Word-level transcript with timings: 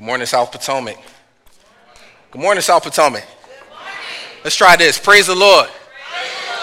Good 0.00 0.06
morning, 0.06 0.26
South 0.26 0.50
Potomac. 0.50 0.96
Good 2.30 2.40
morning, 2.40 2.62
South 2.62 2.84
Potomac. 2.84 3.22
Let's 4.42 4.56
try 4.56 4.74
this. 4.74 4.98
Praise 4.98 5.26
the 5.26 5.34
Lord. 5.34 5.68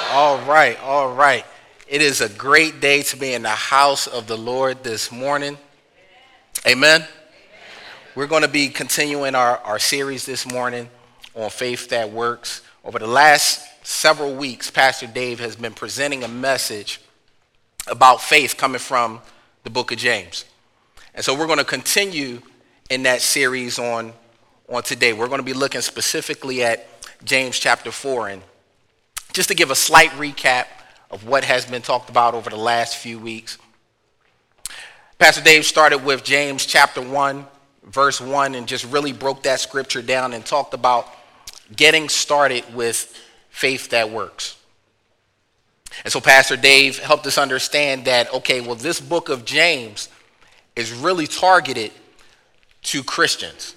All 0.09 0.39
right, 0.39 0.75
all 0.81 1.13
right. 1.13 1.45
It 1.87 2.01
is 2.01 2.19
a 2.21 2.29
great 2.29 2.81
day 2.81 3.03
to 3.03 3.15
be 3.15 3.33
in 3.33 3.43
the 3.43 3.49
house 3.49 4.07
of 4.07 4.25
the 4.25 4.35
Lord 4.35 4.83
this 4.83 5.11
morning. 5.11 5.55
Amen. 6.65 7.05
We're 8.15 8.25
going 8.25 8.41
to 8.41 8.47
be 8.47 8.69
continuing 8.69 9.35
our, 9.35 9.59
our 9.59 9.77
series 9.77 10.25
this 10.25 10.51
morning 10.51 10.89
on 11.35 11.51
faith 11.51 11.89
that 11.89 12.11
works. 12.11 12.63
Over 12.83 12.97
the 12.97 13.05
last 13.05 13.67
several 13.85 14.33
weeks, 14.33 14.71
Pastor 14.71 15.05
Dave 15.05 15.39
has 15.41 15.55
been 15.55 15.73
presenting 15.73 16.23
a 16.23 16.27
message 16.27 17.01
about 17.85 18.19
faith 18.19 18.57
coming 18.57 18.79
from 18.79 19.21
the 19.63 19.69
book 19.69 19.91
of 19.91 19.99
James. 19.99 20.45
And 21.13 21.23
so 21.23 21.37
we're 21.37 21.45
going 21.45 21.59
to 21.59 21.63
continue 21.63 22.41
in 22.89 23.03
that 23.03 23.21
series 23.21 23.79
on, 23.79 24.13
on 24.69 24.83
today. 24.83 25.13
We're 25.13 25.27
going 25.27 25.39
to 25.39 25.45
be 25.45 25.53
looking 25.53 25.81
specifically 25.81 26.63
at 26.63 26.87
James 27.23 27.59
chapter 27.59 27.91
4. 27.91 28.29
And 28.29 28.41
just 29.33 29.49
to 29.49 29.55
give 29.55 29.71
a 29.71 29.75
slight 29.75 30.09
recap 30.11 30.65
of 31.11 31.25
what 31.25 31.43
has 31.43 31.65
been 31.65 31.81
talked 31.81 32.09
about 32.09 32.33
over 32.33 32.49
the 32.49 32.57
last 32.57 32.97
few 32.97 33.19
weeks, 33.19 33.57
Pastor 35.19 35.41
Dave 35.41 35.65
started 35.65 36.05
with 36.05 36.23
James 36.23 36.65
chapter 36.65 37.01
1, 37.01 37.45
verse 37.85 38.21
1, 38.21 38.55
and 38.55 38.67
just 38.67 38.85
really 38.85 39.13
broke 39.13 39.43
that 39.43 39.59
scripture 39.59 40.01
down 40.01 40.33
and 40.33 40.45
talked 40.45 40.73
about 40.73 41.07
getting 41.75 42.07
started 42.07 42.63
with 42.73 43.17
faith 43.49 43.89
that 43.89 44.11
works. 44.11 44.57
And 46.03 46.13
so 46.13 46.21
Pastor 46.21 46.55
Dave 46.55 46.99
helped 46.99 47.25
us 47.25 47.37
understand 47.37 48.05
that, 48.05 48.31
okay, 48.33 48.61
well, 48.61 48.75
this 48.75 49.01
book 49.01 49.29
of 49.29 49.43
James 49.45 50.09
is 50.75 50.91
really 50.93 51.25
targeted 51.25 51.91
to 52.83 53.03
Christians. 53.03 53.75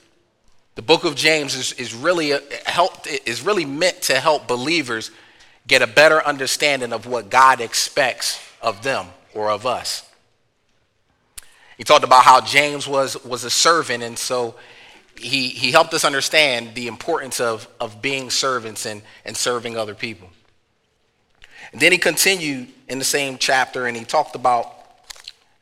The 0.74 0.82
book 0.82 1.04
of 1.04 1.14
James 1.14 1.54
is, 1.54 1.72
is, 1.74 1.94
really, 1.94 2.32
a, 2.32 2.40
help, 2.66 3.06
is 3.26 3.42
really 3.42 3.64
meant 3.64 4.02
to 4.02 4.20
help 4.20 4.46
believers 4.46 5.10
get 5.66 5.82
a 5.82 5.86
better 5.86 6.24
understanding 6.24 6.92
of 6.92 7.06
what 7.06 7.28
God 7.28 7.60
expects 7.60 8.40
of 8.62 8.82
them 8.82 9.06
or 9.34 9.50
of 9.50 9.66
us. 9.66 10.08
He 11.76 11.84
talked 11.84 12.04
about 12.04 12.24
how 12.24 12.40
James 12.40 12.86
was, 12.86 13.22
was 13.24 13.44
a 13.44 13.50
servant, 13.50 14.02
and 14.02 14.18
so 14.18 14.54
he, 15.20 15.48
he 15.48 15.70
helped 15.70 15.92
us 15.94 16.04
understand 16.04 16.74
the 16.74 16.88
importance 16.88 17.40
of, 17.40 17.68
of 17.80 18.00
being 18.00 18.30
servants 18.30 18.86
and, 18.86 19.02
and 19.24 19.36
serving 19.36 19.76
other 19.76 19.94
people. 19.94 20.30
And 21.72 21.80
then 21.80 21.92
he 21.92 21.98
continued 21.98 22.68
in 22.88 22.98
the 22.98 23.04
same 23.04 23.38
chapter 23.38 23.86
and 23.86 23.96
he 23.96 24.04
talked 24.04 24.34
about 24.34 24.74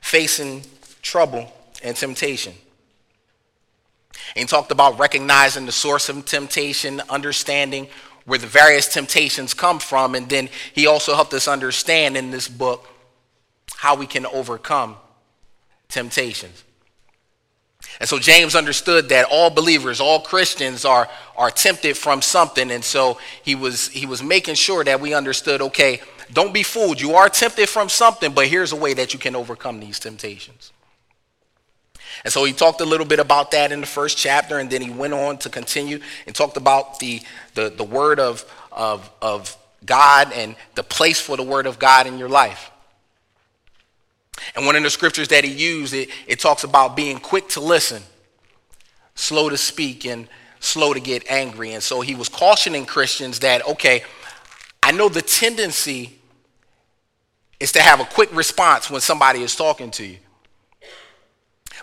facing 0.00 0.62
trouble 1.02 1.52
and 1.82 1.96
temptation. 1.96 2.54
And 4.34 4.42
he 4.42 4.46
talked 4.46 4.70
about 4.70 4.98
recognizing 4.98 5.66
the 5.66 5.72
source 5.72 6.08
of 6.08 6.24
temptation, 6.26 7.00
understanding 7.08 7.88
where 8.24 8.38
the 8.38 8.46
various 8.46 8.92
temptations 8.92 9.54
come 9.54 9.78
from, 9.78 10.14
and 10.14 10.28
then 10.28 10.50
he 10.74 10.86
also 10.86 11.14
helped 11.14 11.32
us 11.32 11.48
understand 11.48 12.16
in 12.16 12.30
this 12.30 12.46
book 12.46 12.86
how 13.76 13.96
we 13.96 14.06
can 14.06 14.26
overcome 14.26 14.96
temptations. 15.88 16.64
And 18.00 18.08
so 18.08 18.18
James 18.18 18.54
understood 18.54 19.08
that 19.08 19.26
all 19.30 19.50
believers, 19.50 20.00
all 20.00 20.20
Christians 20.20 20.84
are, 20.84 21.08
are 21.36 21.50
tempted 21.50 21.96
from 21.96 22.22
something. 22.22 22.70
And 22.70 22.84
so 22.84 23.18
he 23.42 23.54
was, 23.54 23.88
he 23.88 24.06
was 24.06 24.22
making 24.22 24.54
sure 24.54 24.84
that 24.84 25.00
we 25.00 25.14
understood 25.14 25.60
okay, 25.62 26.00
don't 26.32 26.52
be 26.52 26.62
fooled. 26.62 27.00
You 27.00 27.14
are 27.14 27.28
tempted 27.28 27.68
from 27.68 27.88
something, 27.88 28.32
but 28.32 28.46
here's 28.48 28.72
a 28.72 28.76
way 28.76 28.94
that 28.94 29.14
you 29.14 29.18
can 29.18 29.34
overcome 29.34 29.80
these 29.80 29.98
temptations. 29.98 30.72
And 32.24 32.32
so 32.32 32.44
he 32.44 32.52
talked 32.52 32.80
a 32.80 32.84
little 32.84 33.06
bit 33.06 33.20
about 33.20 33.50
that 33.52 33.72
in 33.72 33.80
the 33.80 33.86
first 33.86 34.18
chapter, 34.18 34.58
and 34.58 34.70
then 34.70 34.82
he 34.82 34.90
went 34.90 35.14
on 35.14 35.38
to 35.38 35.48
continue 35.48 36.00
and 36.26 36.34
talked 36.34 36.56
about 36.56 36.98
the, 36.98 37.20
the, 37.54 37.70
the 37.70 37.84
word 37.84 38.18
of, 38.20 38.44
of, 38.72 39.10
of 39.22 39.56
God 39.84 40.32
and 40.32 40.56
the 40.74 40.82
place 40.82 41.20
for 41.20 41.36
the 41.36 41.42
word 41.42 41.66
of 41.66 41.78
God 41.78 42.06
in 42.06 42.18
your 42.18 42.28
life. 42.28 42.70
And 44.54 44.66
one 44.66 44.76
of 44.76 44.82
the 44.82 44.90
scriptures 44.90 45.28
that 45.28 45.44
he 45.44 45.52
used, 45.52 45.94
it, 45.94 46.10
it 46.26 46.40
talks 46.40 46.64
about 46.64 46.96
being 46.96 47.18
quick 47.18 47.48
to 47.50 47.60
listen, 47.60 48.02
slow 49.14 49.48
to 49.48 49.56
speak, 49.56 50.06
and 50.06 50.28
slow 50.60 50.94
to 50.94 51.00
get 51.00 51.28
angry. 51.30 51.72
And 51.72 51.82
so 51.82 52.00
he 52.00 52.14
was 52.14 52.28
cautioning 52.28 52.86
Christians 52.86 53.40
that, 53.40 53.66
okay, 53.66 54.02
I 54.82 54.92
know 54.92 55.08
the 55.08 55.22
tendency 55.22 56.18
is 57.60 57.72
to 57.72 57.80
have 57.80 58.00
a 58.00 58.04
quick 58.04 58.34
response 58.34 58.90
when 58.90 59.00
somebody 59.00 59.42
is 59.42 59.54
talking 59.54 59.90
to 59.92 60.04
you. 60.04 60.18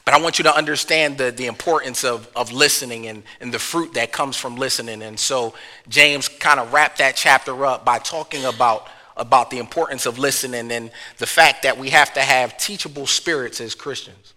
But 0.05 0.13
I 0.13 0.19
want 0.21 0.37
you 0.37 0.43
to 0.43 0.55
understand 0.55 1.17
the, 1.17 1.31
the 1.31 1.47
importance 1.47 2.03
of, 2.03 2.29
of 2.35 2.51
listening 2.51 3.07
and, 3.07 3.23
and 3.41 3.51
the 3.51 3.57
fruit 3.57 3.95
that 3.95 4.11
comes 4.11 4.37
from 4.37 4.55
listening. 4.55 5.01
And 5.01 5.19
so 5.19 5.55
James 5.89 6.29
kind 6.29 6.59
of 6.59 6.71
wrapped 6.71 6.99
that 6.99 7.15
chapter 7.15 7.65
up 7.65 7.83
by 7.83 7.97
talking 7.97 8.45
about, 8.45 8.87
about 9.17 9.49
the 9.49 9.57
importance 9.57 10.05
of 10.05 10.19
listening 10.19 10.71
and 10.71 10.91
the 11.17 11.25
fact 11.25 11.63
that 11.63 11.79
we 11.79 11.89
have 11.89 12.13
to 12.13 12.21
have 12.21 12.55
teachable 12.57 13.07
spirits 13.07 13.59
as 13.59 13.73
Christians. 13.73 14.35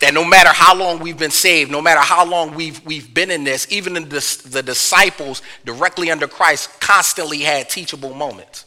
That 0.00 0.12
no 0.12 0.26
matter 0.26 0.50
how 0.50 0.76
long 0.76 0.98
we've 0.98 1.18
been 1.18 1.30
saved, 1.30 1.70
no 1.70 1.80
matter 1.80 2.00
how 2.00 2.24
long 2.26 2.54
we've, 2.54 2.84
we've 2.84 3.12
been 3.12 3.30
in 3.30 3.44
this, 3.44 3.66
even 3.70 3.94
the, 3.94 4.42
the 4.50 4.62
disciples 4.62 5.40
directly 5.64 6.10
under 6.10 6.28
Christ 6.28 6.80
constantly 6.80 7.38
had 7.38 7.70
teachable 7.70 8.12
moments. 8.12 8.66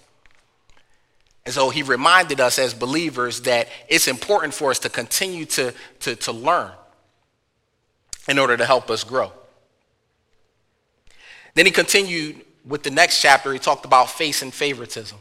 And 1.46 1.54
so 1.54 1.70
he 1.70 1.84
reminded 1.84 2.40
us 2.40 2.58
as 2.58 2.74
believers 2.74 3.42
that 3.42 3.68
it's 3.90 4.08
important 4.08 4.54
for 4.54 4.72
us 4.72 4.80
to 4.80 4.90
continue 4.90 5.46
to, 5.46 5.74
to, 6.02 6.16
to 6.16 6.32
learn 6.32 6.72
in 8.30 8.40
order 8.40 8.56
to 8.56 8.66
help 8.66 8.90
us 8.90 9.04
grow. 9.04 9.32
Then 11.56 11.66
he 11.66 11.72
continued 11.72 12.42
with 12.66 12.84
the 12.84 12.92
next 12.92 13.22
chapter. 13.22 13.52
He 13.52 13.60
talked 13.60 13.86
about 13.86 14.10
facing 14.10 14.52
favoritism. 14.52 15.18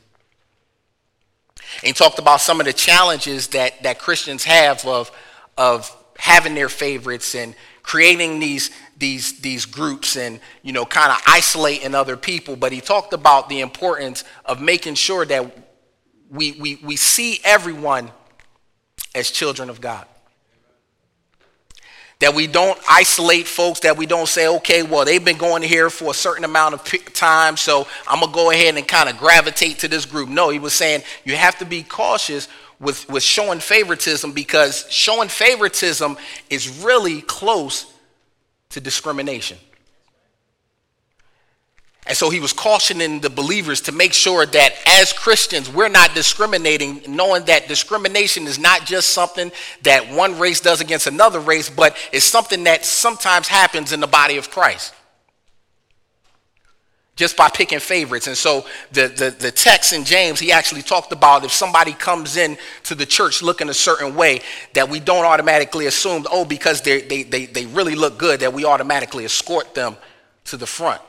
And 1.81 1.89
he 1.89 1.93
talked 1.93 2.19
about 2.19 2.41
some 2.41 2.61
of 2.61 2.67
the 2.67 2.73
challenges 2.73 3.49
that, 3.49 3.83
that 3.83 3.99
Christians 3.99 4.45
have 4.45 4.87
of, 4.87 5.11
of 5.59 5.95
having 6.19 6.55
their 6.55 6.69
favorites 6.69 7.35
and 7.35 7.55
creating 7.83 8.39
these, 8.39 8.71
these, 8.97 9.41
these 9.41 9.67
groups 9.67 10.17
and, 10.17 10.39
you 10.63 10.73
know, 10.73 10.85
kind 10.85 11.11
of 11.11 11.21
isolating 11.27 11.95
other 11.95 12.17
people. 12.17 12.55
But 12.55 12.73
he 12.73 12.81
talked 12.81 13.13
about 13.13 13.49
the 13.49 13.61
importance 13.61 14.23
of 14.45 14.61
making 14.61 14.95
sure 14.95 15.25
that 15.25 15.62
we, 16.33 16.53
we, 16.53 16.77
we 16.77 16.97
see 16.97 17.39
everyone 17.45 18.11
as 19.15 19.31
children 19.31 19.69
of 19.69 19.81
God. 19.81 20.07
That 22.21 22.35
we 22.35 22.47
don't 22.47 22.79
isolate 22.89 23.47
folks, 23.47 23.81
that 23.81 23.97
we 23.97 24.07
don't 24.07 24.29
say, 24.29 24.49
okay, 24.49 24.83
well, 24.83 25.05
they've 25.05 25.25
been 25.25 25.39
going 25.39 25.63
here 25.63 25.91
for 25.91 26.13
a 26.13 26.15
certain 26.15 26.45
amount 26.45 26.75
of 26.75 27.13
time, 27.13 27.57
so 27.57 27.87
I'm 28.09 28.21
going 28.21 28.31
to 28.31 28.35
go 28.35 28.51
ahead 28.51 28.77
and 28.77 28.87
kind 28.87 29.09
of 29.09 29.19
gravitate 29.19 29.81
to 29.81 29.89
this 29.89 30.07
group. 30.07 30.29
No, 30.29 30.49
he 30.49 30.59
was 30.59 30.73
saying 30.73 31.03
you 31.25 31.37
have 31.37 31.59
to 31.59 31.65
be 31.65 31.83
cautious 31.83 32.49
with, 32.79 33.09
with 33.09 33.23
showing 33.23 33.61
favoritism 33.61 34.33
because 34.33 34.87
showing 34.89 35.29
favoritism 35.29 36.17
is 36.49 36.83
really 36.83 37.23
close 37.23 37.93
to 38.71 38.81
discrimination. 38.81 39.59
And 42.13 42.17
so 42.19 42.29
he 42.29 42.41
was 42.41 42.53
cautioning 42.53 43.21
the 43.21 43.31
believers 43.31 43.81
to 43.81 43.91
make 43.91 44.13
sure 44.13 44.45
that 44.45 44.75
as 44.87 45.15
Christians, 45.15 45.73
we're 45.73 45.89
not 45.89 46.15
discriminating, 46.15 47.01
knowing 47.09 47.47
that 47.47 47.69
discrimination 47.69 48.47
is 48.47 48.59
not 48.59 48.85
just 48.85 49.15
something 49.15 49.51
that 49.85 50.13
one 50.13 50.39
race 50.39 50.61
does 50.61 50.83
against 50.83 51.07
another 51.07 51.41
race, 51.41 51.71
but 51.71 51.97
it's 52.13 52.27
something 52.27 52.65
that 52.65 52.85
sometimes 52.85 53.49
happens 53.49 53.95
in 53.95 54.01
the 54.01 54.07
body 54.07 54.37
of 54.37 54.51
Christ. 54.51 54.93
Just 57.17 57.35
by 57.35 57.49
picking 57.49 57.81
favorites. 57.81 58.27
And 58.27 58.37
so 58.37 58.67
the, 58.91 59.09
the, 59.09 59.31
the 59.31 59.51
text 59.51 59.95
in 59.95 60.05
James, 60.05 60.39
he 60.39 60.53
actually 60.53 60.83
talked 60.83 61.13
about 61.13 61.47
if 61.47 61.53
somebody 61.53 61.95
comes 61.95 62.37
in 62.37 62.59
to 62.83 62.95
the 62.95 63.07
church 63.07 63.41
looking 63.41 63.71
a 63.71 63.75
certain 63.75 64.15
way, 64.15 64.43
that 64.75 64.87
we 64.87 65.01
don't 65.01 65.25
automatically 65.25 65.87
assume, 65.87 66.27
oh, 66.31 66.45
because 66.45 66.83
they, 66.83 67.01
they, 67.01 67.23
they, 67.23 67.47
they 67.47 67.65
really 67.65 67.95
look 67.95 68.19
good, 68.19 68.41
that 68.41 68.53
we 68.53 68.67
automatically 68.67 69.25
escort 69.25 69.75
them 69.75 69.97
to 70.45 70.59
the 70.59 70.67
front. 70.67 71.01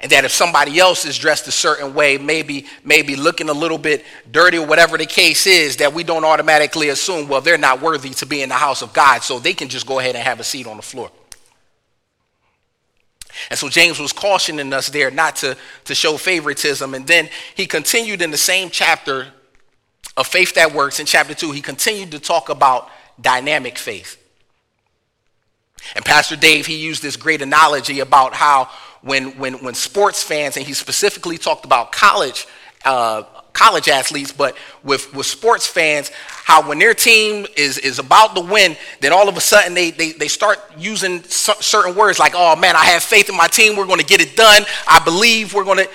And 0.00 0.12
that 0.12 0.24
if 0.24 0.30
somebody 0.30 0.78
else 0.78 1.04
is 1.04 1.18
dressed 1.18 1.48
a 1.48 1.52
certain 1.52 1.92
way, 1.92 2.18
maybe, 2.18 2.66
maybe 2.84 3.16
looking 3.16 3.48
a 3.48 3.52
little 3.52 3.78
bit 3.78 4.04
dirty 4.30 4.58
or 4.58 4.66
whatever 4.66 4.96
the 4.96 5.06
case 5.06 5.46
is, 5.46 5.78
that 5.78 5.92
we 5.92 6.04
don't 6.04 6.24
automatically 6.24 6.90
assume, 6.90 7.28
well, 7.28 7.40
they're 7.40 7.58
not 7.58 7.82
worthy 7.82 8.10
to 8.10 8.26
be 8.26 8.42
in 8.42 8.48
the 8.48 8.54
house 8.54 8.80
of 8.80 8.92
God, 8.92 9.22
so 9.22 9.40
they 9.40 9.54
can 9.54 9.68
just 9.68 9.86
go 9.86 9.98
ahead 9.98 10.14
and 10.14 10.22
have 10.22 10.38
a 10.38 10.44
seat 10.44 10.68
on 10.68 10.76
the 10.76 10.82
floor. 10.82 11.10
And 13.50 13.58
so 13.58 13.68
James 13.68 13.98
was 13.98 14.12
cautioning 14.12 14.72
us 14.72 14.88
there 14.88 15.10
not 15.10 15.36
to, 15.36 15.56
to 15.84 15.94
show 15.94 16.16
favoritism. 16.16 16.94
And 16.94 17.06
then 17.06 17.28
he 17.54 17.66
continued 17.66 18.22
in 18.22 18.30
the 18.30 18.38
same 18.38 18.70
chapter 18.70 19.28
of 20.16 20.26
Faith 20.26 20.54
That 20.54 20.72
Works, 20.72 21.00
in 21.00 21.06
chapter 21.06 21.34
2, 21.34 21.52
he 21.52 21.60
continued 21.60 22.10
to 22.12 22.18
talk 22.18 22.48
about 22.48 22.90
dynamic 23.20 23.78
faith. 23.78 24.16
And 25.94 26.04
Pastor 26.04 26.36
Dave, 26.36 26.66
he 26.66 26.76
used 26.76 27.02
this 27.02 27.16
great 27.16 27.40
analogy 27.40 28.00
about 28.00 28.34
how 28.34 28.68
when, 29.02 29.38
when, 29.38 29.54
when 29.64 29.74
sports 29.74 30.22
fans, 30.22 30.56
and 30.56 30.66
he 30.66 30.72
specifically 30.72 31.38
talked 31.38 31.64
about 31.64 31.92
college, 31.92 32.46
uh, 32.84 33.22
college 33.52 33.88
athletes, 33.88 34.32
but 34.32 34.56
with, 34.84 35.12
with 35.14 35.26
sports 35.26 35.66
fans, 35.66 36.10
how 36.44 36.66
when 36.68 36.78
their 36.78 36.94
team 36.94 37.46
is, 37.56 37.76
is 37.78 37.98
about 37.98 38.36
to 38.36 38.40
win, 38.40 38.76
then 39.00 39.12
all 39.12 39.28
of 39.28 39.36
a 39.36 39.40
sudden 39.40 39.74
they, 39.74 39.90
they, 39.90 40.12
they 40.12 40.28
start 40.28 40.58
using 40.78 41.22
certain 41.24 41.96
words 41.96 42.18
like, 42.18 42.32
oh 42.36 42.54
man, 42.56 42.76
I 42.76 42.84
have 42.86 43.02
faith 43.02 43.28
in 43.28 43.36
my 43.36 43.48
team. 43.48 43.76
We're 43.76 43.86
going 43.86 43.98
to 43.98 44.06
get 44.06 44.20
it 44.20 44.36
done. 44.36 44.62
I 44.86 45.00
believe 45.00 45.54
we're 45.54 45.64
going 45.64 45.78
to. 45.78 45.90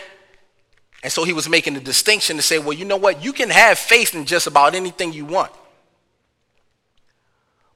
And 1.03 1.11
so 1.11 1.23
he 1.23 1.33
was 1.33 1.49
making 1.49 1.75
a 1.75 1.81
distinction 1.81 2.37
to 2.37 2.41
say, 2.41 2.59
well, 2.59 2.73
you 2.73 2.85
know 2.85 2.97
what? 2.97 3.23
You 3.23 3.33
can 3.33 3.49
have 3.49 3.77
faith 3.77 4.13
in 4.15 4.25
just 4.25 4.47
about 4.47 4.75
anything 4.75 5.11
you 5.11 5.25
want. 5.25 5.51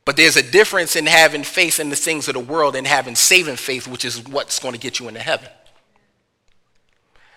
But 0.08 0.16
there's 0.16 0.38
a 0.38 0.42
difference 0.42 0.96
in 0.96 1.06
having 1.06 1.44
faith 1.44 1.82
in 1.82 1.90
the 1.90 1.96
things 1.98 2.30
of 2.30 2.36
the 2.36 2.40
world 2.40 2.78
and 2.78 2.88
having 2.88 3.14
saving 3.14 3.58
faith, 3.58 3.90
which 3.90 4.06
is 4.06 4.26
what's 4.26 4.58
going 4.58 4.74
to 4.74 4.80
get 4.80 5.02
you 5.02 5.10
into 5.10 5.20
heaven. 5.20 5.50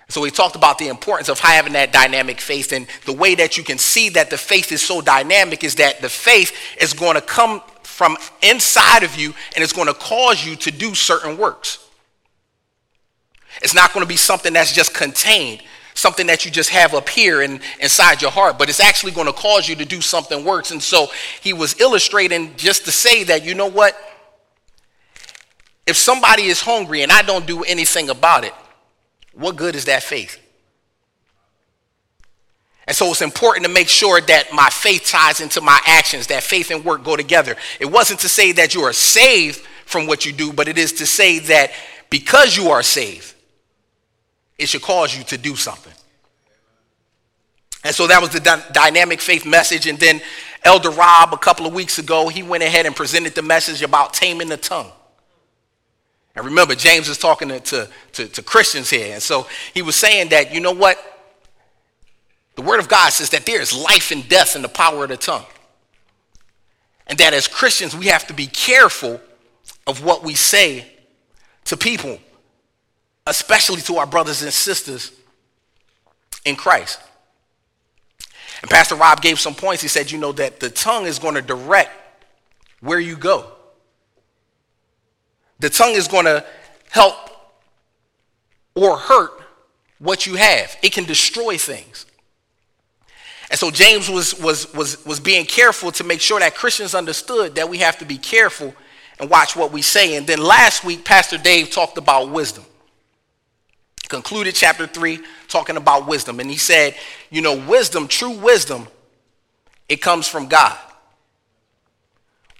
So 0.08 0.20
we 0.20 0.30
talked 0.30 0.54
about 0.54 0.78
the 0.78 0.86
importance 0.86 1.28
of 1.28 1.40
having 1.40 1.72
that 1.72 1.92
dynamic 1.92 2.40
faith. 2.40 2.72
And 2.72 2.86
the 3.06 3.12
way 3.12 3.34
that 3.34 3.58
you 3.58 3.64
can 3.64 3.76
see 3.76 4.08
that 4.10 4.30
the 4.30 4.38
faith 4.38 4.70
is 4.70 4.82
so 4.82 5.00
dynamic 5.00 5.64
is 5.64 5.74
that 5.74 6.00
the 6.00 6.08
faith 6.08 6.56
is 6.80 6.92
going 6.92 7.16
to 7.16 7.20
come 7.20 7.60
from 7.82 8.16
inside 8.40 9.02
of 9.02 9.16
you 9.16 9.34
and 9.56 9.64
it's 9.64 9.72
going 9.72 9.88
to 9.88 9.94
cause 9.94 10.46
you 10.46 10.54
to 10.54 10.70
do 10.70 10.94
certain 10.94 11.36
works. 11.38 11.84
It's 13.62 13.74
not 13.74 13.92
going 13.92 14.04
to 14.04 14.08
be 14.08 14.16
something 14.16 14.52
that's 14.52 14.72
just 14.72 14.94
contained 14.94 15.60
something 16.00 16.26
that 16.28 16.44
you 16.44 16.50
just 16.50 16.70
have 16.70 16.94
up 16.94 17.08
here 17.08 17.42
and 17.42 17.60
inside 17.80 18.22
your 18.22 18.30
heart, 18.30 18.58
but 18.58 18.68
it's 18.68 18.80
actually 18.80 19.12
going 19.12 19.26
to 19.26 19.32
cause 19.32 19.68
you 19.68 19.76
to 19.76 19.84
do 19.84 20.00
something 20.00 20.44
worse. 20.44 20.70
And 20.70 20.82
so 20.82 21.08
he 21.40 21.52
was 21.52 21.78
illustrating 21.80 22.56
just 22.56 22.86
to 22.86 22.92
say 22.92 23.24
that, 23.24 23.44
you 23.44 23.54
know 23.54 23.66
what? 23.66 23.96
If 25.86 25.96
somebody 25.96 26.44
is 26.44 26.60
hungry 26.60 27.02
and 27.02 27.12
I 27.12 27.22
don't 27.22 27.46
do 27.46 27.62
anything 27.62 28.10
about 28.10 28.44
it, 28.44 28.54
what 29.32 29.56
good 29.56 29.74
is 29.74 29.84
that 29.86 30.02
faith? 30.02 30.38
And 32.86 32.96
so 32.96 33.10
it's 33.10 33.22
important 33.22 33.66
to 33.66 33.72
make 33.72 33.88
sure 33.88 34.20
that 34.20 34.52
my 34.52 34.68
faith 34.70 35.06
ties 35.06 35.40
into 35.40 35.60
my 35.60 35.80
actions, 35.86 36.26
that 36.28 36.42
faith 36.42 36.70
and 36.70 36.84
work 36.84 37.04
go 37.04 37.14
together. 37.14 37.54
It 37.78 37.86
wasn't 37.86 38.20
to 38.20 38.28
say 38.28 38.52
that 38.52 38.74
you 38.74 38.82
are 38.82 38.92
saved 38.92 39.58
from 39.84 40.06
what 40.06 40.26
you 40.26 40.32
do, 40.32 40.52
but 40.52 40.66
it 40.66 40.78
is 40.78 40.94
to 40.94 41.06
say 41.06 41.38
that 41.40 41.70
because 42.08 42.56
you 42.56 42.70
are 42.70 42.82
saved, 42.82 43.34
it 44.60 44.68
should 44.68 44.82
cause 44.82 45.16
you 45.16 45.24
to 45.24 45.38
do 45.38 45.56
something. 45.56 45.92
And 47.82 47.94
so 47.94 48.06
that 48.06 48.20
was 48.20 48.30
the 48.30 48.40
dy- 48.40 48.62
dynamic 48.72 49.20
faith 49.20 49.46
message. 49.46 49.86
And 49.86 49.98
then 49.98 50.20
Elder 50.62 50.90
Rob, 50.90 51.32
a 51.32 51.38
couple 51.38 51.66
of 51.66 51.72
weeks 51.72 51.98
ago, 51.98 52.28
he 52.28 52.42
went 52.42 52.62
ahead 52.62 52.84
and 52.84 52.94
presented 52.94 53.34
the 53.34 53.42
message 53.42 53.80
about 53.80 54.12
taming 54.12 54.48
the 54.48 54.58
tongue. 54.58 54.92
And 56.36 56.44
remember, 56.44 56.74
James 56.74 57.08
is 57.08 57.16
talking 57.16 57.48
to, 57.48 57.60
to, 57.60 57.88
to, 58.12 58.28
to 58.28 58.42
Christians 58.42 58.90
here. 58.90 59.14
And 59.14 59.22
so 59.22 59.46
he 59.72 59.80
was 59.80 59.96
saying 59.96 60.28
that, 60.28 60.54
you 60.54 60.60
know 60.60 60.72
what? 60.72 60.98
The 62.56 62.62
Word 62.62 62.80
of 62.80 62.88
God 62.88 63.10
says 63.10 63.30
that 63.30 63.46
there 63.46 63.62
is 63.62 63.72
life 63.72 64.10
and 64.10 64.28
death 64.28 64.56
in 64.56 64.62
the 64.62 64.68
power 64.68 65.04
of 65.04 65.08
the 65.08 65.16
tongue. 65.16 65.46
And 67.06 67.18
that 67.18 67.32
as 67.32 67.48
Christians, 67.48 67.96
we 67.96 68.06
have 68.06 68.26
to 68.26 68.34
be 68.34 68.46
careful 68.46 69.20
of 69.86 70.04
what 70.04 70.22
we 70.22 70.34
say 70.34 70.86
to 71.64 71.76
people 71.78 72.18
especially 73.26 73.80
to 73.82 73.96
our 73.98 74.06
brothers 74.06 74.42
and 74.42 74.52
sisters 74.52 75.12
in 76.44 76.56
Christ. 76.56 77.00
And 78.62 78.70
Pastor 78.70 78.94
Rob 78.94 79.22
gave 79.22 79.38
some 79.40 79.54
points. 79.54 79.82
He 79.82 79.88
said, 79.88 80.10
you 80.10 80.18
know, 80.18 80.32
that 80.32 80.60
the 80.60 80.70
tongue 80.70 81.06
is 81.06 81.18
going 81.18 81.34
to 81.34 81.42
direct 81.42 81.90
where 82.80 83.00
you 83.00 83.16
go. 83.16 83.50
The 85.60 85.70
tongue 85.70 85.92
is 85.92 86.08
going 86.08 86.24
to 86.24 86.44
help 86.90 87.14
or 88.74 88.96
hurt 88.96 89.32
what 89.98 90.26
you 90.26 90.36
have. 90.36 90.76
It 90.82 90.92
can 90.92 91.04
destroy 91.04 91.58
things. 91.58 92.06
And 93.50 93.58
so 93.58 93.70
James 93.70 94.08
was, 94.08 94.38
was, 94.40 94.72
was, 94.72 95.04
was 95.04 95.20
being 95.20 95.44
careful 95.44 95.90
to 95.92 96.04
make 96.04 96.20
sure 96.20 96.38
that 96.38 96.54
Christians 96.54 96.94
understood 96.94 97.56
that 97.56 97.68
we 97.68 97.78
have 97.78 97.98
to 97.98 98.04
be 98.04 98.16
careful 98.16 98.74
and 99.18 99.28
watch 99.28 99.56
what 99.56 99.72
we 99.72 99.82
say. 99.82 100.16
And 100.16 100.26
then 100.26 100.38
last 100.38 100.84
week, 100.84 101.04
Pastor 101.04 101.36
Dave 101.36 101.70
talked 101.70 101.98
about 101.98 102.30
wisdom 102.30 102.64
concluded 104.10 104.54
chapter 104.54 104.86
3 104.86 105.20
talking 105.48 105.78
about 105.78 106.06
wisdom. 106.06 106.40
And 106.40 106.50
he 106.50 106.58
said, 106.58 106.94
you 107.30 107.40
know, 107.40 107.56
wisdom, 107.66 108.08
true 108.08 108.32
wisdom, 108.38 108.86
it 109.88 110.02
comes 110.02 110.28
from 110.28 110.48
God. 110.48 110.76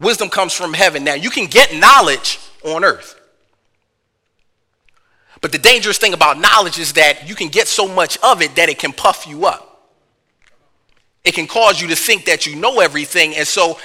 Wisdom 0.01 0.31
comes 0.31 0.55
from 0.55 0.73
heaven. 0.73 1.05
Now, 1.05 1.15
you 1.15 1.29
can 1.29 1.45
get 1.47 1.75
knowledge 1.75 2.39
on 2.65 2.85
earth. 2.85 3.21
But 5.43 5.53
the 5.53 5.59
dangerous 5.59 5.99
thing 5.99 6.15
about 6.15 6.39
knowledge 6.39 6.79
is 6.79 6.95
that 6.95 7.29
you 7.29 7.35
can 7.35 7.49
get 7.49 7.69
so 7.69 7.87
much 7.87 8.19
of 8.23 8.41
it 8.41 8.57
that 8.57 8.69
it 8.69 8.79
can 8.79 8.93
puff 8.93 9.27
you 9.27 9.47
up. 9.47 9.67
It 11.25 11.35
can 11.35 11.47
cause 11.47 11.81
you 11.81 11.89
to 11.89 11.97
think 11.97 12.25
that 12.27 12.47
you 12.47 12.57
know 12.57 12.81
everything. 12.81 13.37
And 13.37 13.47
so 13.47 13.79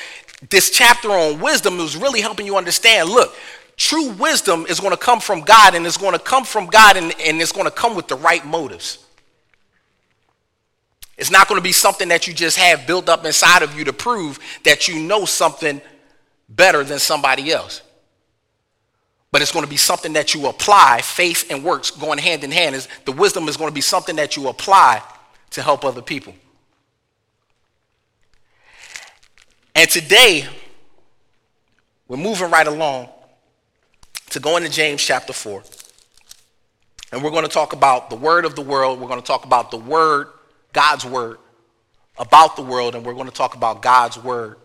this 0.50 0.70
chapter 0.70 1.10
on 1.12 1.40
wisdom 1.40 1.80
is 1.80 1.98
really 1.98 2.22
helping 2.22 2.46
you 2.46 2.58
understand, 2.58 3.10
look, 3.10 3.36
True 3.78 4.12
wisdom 4.12 4.66
is 4.68 4.80
going 4.80 4.92
to 4.92 4.98
come 4.98 5.20
from 5.20 5.42
God 5.42 5.76
and 5.76 5.86
it's 5.86 5.98
going 5.98 6.14
to 6.14 6.20
come 6.20 6.46
from 6.46 6.68
God 6.68 6.96
and, 6.98 7.14
and 7.20 7.42
it's 7.42 7.52
going 7.52 7.66
to 7.66 7.72
come 7.72 7.96
with 7.96 8.08
the 8.08 8.16
right 8.16 8.46
motives. 8.46 9.06
It's 11.18 11.32
not 11.32 11.48
going 11.48 11.60
to 11.60 11.64
be 11.64 11.72
something 11.72 12.10
that 12.10 12.28
you 12.28 12.34
just 12.34 12.58
have 12.58 12.88
built 12.88 13.10
up 13.10 13.26
inside 13.26 13.64
of 13.64 13.78
you 13.78 13.86
to 13.86 13.94
prove 13.94 14.40
that 14.64 14.88
you 14.88 15.00
know 15.00 15.26
something 15.26 15.82
better 16.50 16.84
than 16.84 17.00
somebody 17.00 17.52
else. 17.52 17.82
But 19.32 19.42
it's 19.42 19.52
going 19.52 19.66
to 19.66 19.70
be 19.70 19.78
something 19.78 20.14
that 20.14 20.34
you 20.34 20.48
apply, 20.48 21.02
faith 21.02 21.52
and 21.52 21.64
works 21.64 21.92
going 21.92 22.20
hand 22.20 22.44
in 22.44 22.52
hand. 22.52 22.76
Is 22.76 22.88
the 23.04 23.12
wisdom 23.12 23.48
is 23.50 23.58
going 23.58 23.70
to 23.70 23.76
be 23.76 23.82
something 23.82 24.16
that 24.18 24.38
you 24.38 24.48
apply 24.48 25.02
to 25.52 25.62
help 25.62 25.84
other 25.84 26.02
people. 26.02 26.34
And 29.74 29.90
today, 29.90 30.48
we're 32.08 32.16
moving 32.16 32.50
right 32.50 32.68
along 32.68 33.10
to 34.30 34.40
go 34.40 34.58
into 34.58 34.70
James 34.70 35.02
chapter 35.02 35.34
4. 35.34 35.64
And 37.12 37.24
we're 37.24 37.32
going 37.32 37.44
to 37.44 37.52
talk 37.52 37.74
about 37.74 38.10
the 38.10 38.16
word 38.16 38.46
of 38.46 38.56
the 38.56 38.62
world. 38.62 39.00
We're 39.00 39.08
going 39.08 39.22
to 39.22 39.26
talk 39.26 39.46
about 39.46 39.72
the 39.72 39.78
word, 39.78 40.28
God's 40.74 41.06
word, 41.06 41.38
about 42.18 42.56
the 42.56 42.62
world. 42.62 42.96
And 42.96 43.06
we're 43.06 43.14
going 43.14 43.28
to 43.28 43.34
talk 43.34 43.56
about 43.56 43.82
God's 43.82 44.18
word 44.18 44.58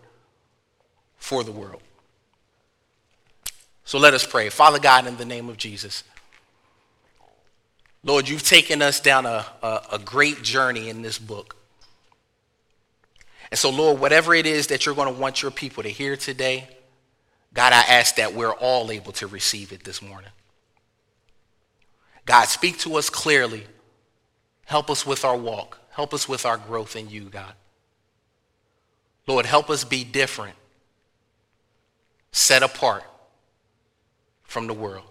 for 1.17 1.43
the 1.43 1.51
world. 1.51 1.81
So 3.85 3.99
let 3.99 4.13
us 4.13 4.25
pray. 4.25 4.49
Father 4.49 4.79
God, 4.79 5.07
in 5.07 5.17
the 5.17 5.25
name 5.25 5.49
of 5.49 5.57
Jesus. 5.57 6.03
Lord, 8.03 8.27
you've 8.27 8.43
taken 8.43 8.81
us 8.81 8.99
down 8.99 9.25
a, 9.25 9.45
a, 9.61 9.81
a, 9.93 9.99
great 9.99 10.41
journey 10.41 10.89
in 10.89 11.03
this 11.03 11.19
book. 11.19 11.55
And 13.51 13.59
so, 13.59 13.69
Lord, 13.69 13.99
whatever 13.99 14.33
it 14.33 14.47
is 14.47 14.67
that 14.67 14.85
you're 14.85 14.95
going 14.95 15.13
to 15.13 15.19
want 15.19 15.43
your 15.43 15.51
people 15.51 15.83
to 15.83 15.89
hear 15.89 16.17
today, 16.17 16.67
God, 17.53 17.73
I 17.73 17.81
ask 17.81 18.15
that 18.15 18.33
we're 18.33 18.53
all 18.53 18.91
able 18.91 19.11
to 19.13 19.27
receive 19.27 19.71
it 19.71 19.83
this 19.83 20.01
morning. 20.01 20.31
God, 22.25 22.45
speak 22.45 22.77
to 22.79 22.95
us 22.95 23.09
clearly. 23.09 23.65
Help 24.65 24.89
us 24.89 25.05
with 25.05 25.25
our 25.25 25.35
walk. 25.35 25.79
Help 25.91 26.13
us 26.13 26.29
with 26.29 26.45
our 26.45 26.57
growth 26.57 26.95
in 26.95 27.09
you, 27.09 27.25
God. 27.25 27.53
Lord, 29.27 29.45
help 29.45 29.69
us 29.69 29.83
be 29.83 30.03
different, 30.03 30.55
set 32.31 32.63
apart 32.63 33.03
from 34.43 34.67
the 34.67 34.73
world 34.73 35.05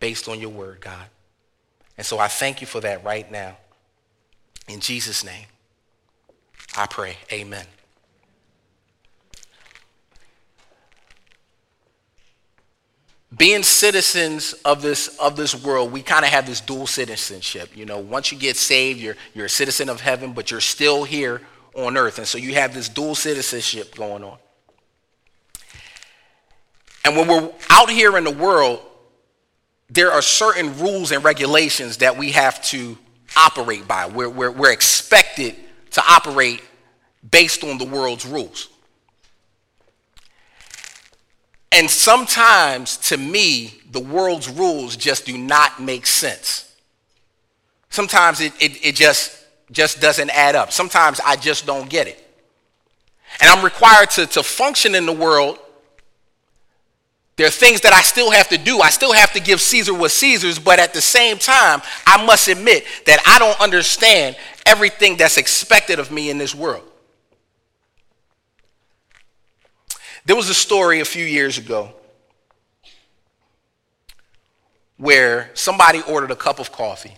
based 0.00 0.28
on 0.28 0.40
your 0.40 0.50
word, 0.50 0.80
God. 0.80 1.06
And 1.96 2.06
so 2.06 2.18
I 2.18 2.28
thank 2.28 2.60
you 2.60 2.66
for 2.66 2.80
that 2.80 3.04
right 3.04 3.30
now. 3.30 3.56
In 4.68 4.80
Jesus' 4.80 5.24
name, 5.24 5.46
I 6.76 6.86
pray. 6.86 7.16
Amen. 7.32 7.66
Being 13.38 13.62
citizens 13.62 14.52
of 14.64 14.82
this 14.82 15.16
of 15.18 15.36
this 15.36 15.54
world, 15.54 15.92
we 15.92 16.02
kind 16.02 16.24
of 16.24 16.30
have 16.30 16.46
this 16.46 16.60
dual 16.60 16.86
citizenship. 16.86 17.76
You 17.76 17.86
know, 17.86 17.98
once 17.98 18.32
you 18.32 18.38
get 18.38 18.56
saved, 18.56 19.00
you're 19.00 19.16
you're 19.32 19.46
a 19.46 19.50
citizen 19.50 19.88
of 19.88 20.00
heaven, 20.00 20.32
but 20.32 20.50
you're 20.50 20.60
still 20.60 21.04
here 21.04 21.40
on 21.74 21.96
earth, 21.96 22.18
and 22.18 22.26
so 22.26 22.36
you 22.36 22.54
have 22.54 22.74
this 22.74 22.88
dual 22.88 23.14
citizenship 23.14 23.94
going 23.94 24.24
on. 24.24 24.38
And 27.04 27.16
when 27.16 27.28
we're 27.28 27.50
out 27.70 27.88
here 27.88 28.18
in 28.18 28.24
the 28.24 28.32
world, 28.32 28.80
there 29.88 30.12
are 30.12 30.20
certain 30.20 30.78
rules 30.78 31.12
and 31.12 31.24
regulations 31.24 31.98
that 31.98 32.16
we 32.18 32.32
have 32.32 32.62
to 32.64 32.98
operate 33.36 33.88
by. 33.88 34.06
We're, 34.06 34.28
we're, 34.28 34.50
we're 34.50 34.72
expected 34.72 35.56
to 35.92 36.02
operate 36.06 36.62
based 37.30 37.64
on 37.64 37.78
the 37.78 37.84
world's 37.84 38.26
rules. 38.26 38.68
And 41.72 41.90
sometimes, 41.90 42.96
to 43.08 43.16
me, 43.16 43.74
the 43.90 44.00
world's 44.00 44.48
rules 44.48 44.96
just 44.96 45.26
do 45.26 45.36
not 45.36 45.80
make 45.80 46.06
sense. 46.06 46.74
Sometimes 47.90 48.40
it, 48.40 48.52
it, 48.60 48.84
it 48.84 48.94
just, 48.94 49.44
just 49.70 50.00
doesn't 50.00 50.30
add 50.30 50.54
up. 50.54 50.72
Sometimes 50.72 51.20
I 51.24 51.36
just 51.36 51.66
don't 51.66 51.88
get 51.90 52.06
it. 52.06 52.24
And 53.40 53.50
I'm 53.50 53.64
required 53.64 54.10
to, 54.10 54.26
to 54.26 54.42
function 54.42 54.94
in 54.94 55.06
the 55.06 55.12
world 55.12 55.58
There 57.38 57.46
are 57.46 57.50
things 57.50 57.82
that 57.82 57.92
I 57.92 58.02
still 58.02 58.32
have 58.32 58.48
to 58.48 58.58
do. 58.58 58.80
I 58.80 58.90
still 58.90 59.12
have 59.12 59.32
to 59.34 59.40
give 59.40 59.60
Caesar 59.60 59.94
what 59.94 60.10
Caesar's, 60.10 60.58
but 60.58 60.80
at 60.80 60.92
the 60.92 61.00
same 61.00 61.38
time, 61.38 61.80
I 62.04 62.26
must 62.26 62.48
admit 62.48 62.84
that 63.06 63.22
I 63.24 63.38
don't 63.38 63.58
understand 63.60 64.36
everything 64.66 65.16
that's 65.16 65.36
expected 65.36 66.00
of 66.00 66.10
me 66.10 66.30
in 66.30 66.38
this 66.38 66.52
world. 66.52 66.82
There 70.28 70.36
was 70.36 70.50
a 70.50 70.54
story 70.54 71.00
a 71.00 71.06
few 71.06 71.24
years 71.24 71.56
ago 71.56 71.90
where 74.98 75.50
somebody 75.54 76.02
ordered 76.02 76.30
a 76.30 76.36
cup 76.36 76.58
of 76.58 76.70
coffee, 76.70 77.14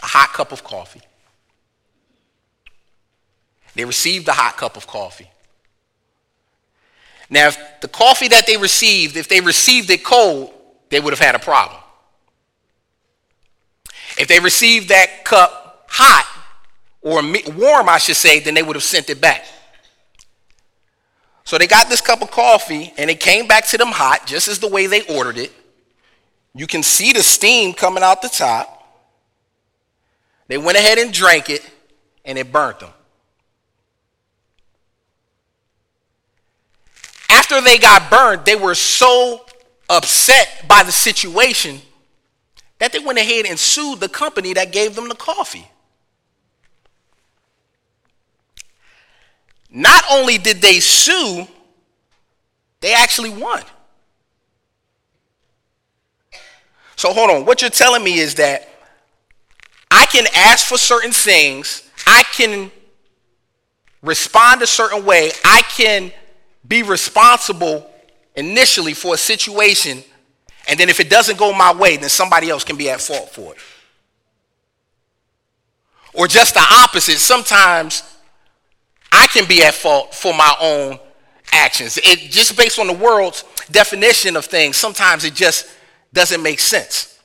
a 0.00 0.06
hot 0.06 0.32
cup 0.32 0.52
of 0.52 0.62
coffee. 0.62 1.00
They 3.74 3.84
received 3.84 4.24
the 4.24 4.34
hot 4.34 4.56
cup 4.56 4.76
of 4.76 4.86
coffee. 4.86 5.28
Now, 7.28 7.48
if 7.48 7.58
the 7.80 7.88
coffee 7.88 8.28
that 8.28 8.46
they 8.46 8.56
received, 8.56 9.16
if 9.16 9.26
they 9.26 9.40
received 9.40 9.90
it 9.90 10.04
cold, 10.04 10.54
they 10.90 11.00
would 11.00 11.12
have 11.12 11.18
had 11.18 11.34
a 11.34 11.40
problem. 11.40 11.80
If 14.16 14.28
they 14.28 14.38
received 14.38 14.90
that 14.90 15.24
cup 15.24 15.86
hot, 15.88 16.24
or 17.02 17.20
warm, 17.56 17.88
I 17.88 17.98
should 17.98 18.14
say, 18.14 18.38
then 18.38 18.54
they 18.54 18.62
would 18.62 18.76
have 18.76 18.84
sent 18.84 19.10
it 19.10 19.20
back. 19.20 19.44
So 21.50 21.58
they 21.58 21.66
got 21.66 21.88
this 21.88 22.00
cup 22.00 22.22
of 22.22 22.30
coffee 22.30 22.94
and 22.96 23.10
it 23.10 23.18
came 23.18 23.48
back 23.48 23.66
to 23.70 23.76
them 23.76 23.88
hot, 23.88 24.24
just 24.24 24.46
as 24.46 24.60
the 24.60 24.68
way 24.68 24.86
they 24.86 25.02
ordered 25.16 25.36
it. 25.36 25.50
You 26.54 26.68
can 26.68 26.84
see 26.84 27.12
the 27.12 27.24
steam 27.24 27.72
coming 27.72 28.04
out 28.04 28.22
the 28.22 28.28
top. 28.28 28.86
They 30.46 30.58
went 30.58 30.78
ahead 30.78 30.98
and 30.98 31.12
drank 31.12 31.50
it 31.50 31.68
and 32.24 32.38
it 32.38 32.52
burnt 32.52 32.78
them. 32.78 32.90
after 37.30 37.60
they 37.60 37.78
got 37.78 38.08
burned, 38.08 38.44
they 38.44 38.54
were 38.54 38.76
so 38.76 39.44
upset 39.88 40.66
by 40.68 40.84
the 40.84 40.92
situation 40.92 41.80
that 42.78 42.92
they 42.92 43.00
went 43.00 43.18
ahead 43.18 43.44
and 43.44 43.58
sued 43.58 43.98
the 43.98 44.08
company 44.08 44.52
that 44.52 44.70
gave 44.70 44.94
them 44.94 45.08
the 45.08 45.16
coffee. 45.16 45.68
Not 49.70 50.04
only 50.10 50.38
did 50.38 50.60
they 50.60 50.80
sue, 50.80 51.46
they 52.80 52.92
actually 52.92 53.30
won. 53.30 53.62
So 56.96 57.12
hold 57.12 57.30
on. 57.30 57.46
What 57.46 57.62
you're 57.62 57.70
telling 57.70 58.02
me 58.02 58.18
is 58.18 58.34
that 58.36 58.68
I 59.90 60.06
can 60.06 60.26
ask 60.34 60.66
for 60.66 60.76
certain 60.76 61.12
things, 61.12 61.88
I 62.06 62.22
can 62.34 62.70
respond 64.02 64.62
a 64.62 64.66
certain 64.66 65.04
way, 65.04 65.30
I 65.44 65.62
can 65.62 66.12
be 66.66 66.82
responsible 66.82 67.90
initially 68.34 68.94
for 68.94 69.14
a 69.14 69.18
situation, 69.18 70.02
and 70.68 70.78
then 70.78 70.88
if 70.88 71.00
it 71.00 71.10
doesn't 71.10 71.38
go 71.38 71.52
my 71.52 71.74
way, 71.74 71.96
then 71.96 72.08
somebody 72.08 72.50
else 72.50 72.64
can 72.64 72.76
be 72.76 72.90
at 72.90 73.00
fault 73.00 73.30
for 73.30 73.54
it. 73.54 73.58
Or 76.12 76.26
just 76.26 76.54
the 76.54 76.60
opposite, 76.60 77.18
sometimes 77.18 78.02
I 79.12 79.26
can 79.26 79.46
be 79.46 79.62
at 79.62 79.74
fault 79.74 80.14
for 80.14 80.32
my 80.32 80.54
own 80.60 80.98
actions. 81.52 81.98
It 81.98 82.30
just 82.30 82.56
based 82.56 82.78
on 82.78 82.86
the 82.86 82.92
world's 82.92 83.44
definition 83.70 84.36
of 84.36 84.44
things, 84.44 84.76
sometimes 84.76 85.24
it 85.24 85.34
just 85.34 85.66
doesn't 86.12 86.42
make 86.42 86.60
sense. 86.60 87.18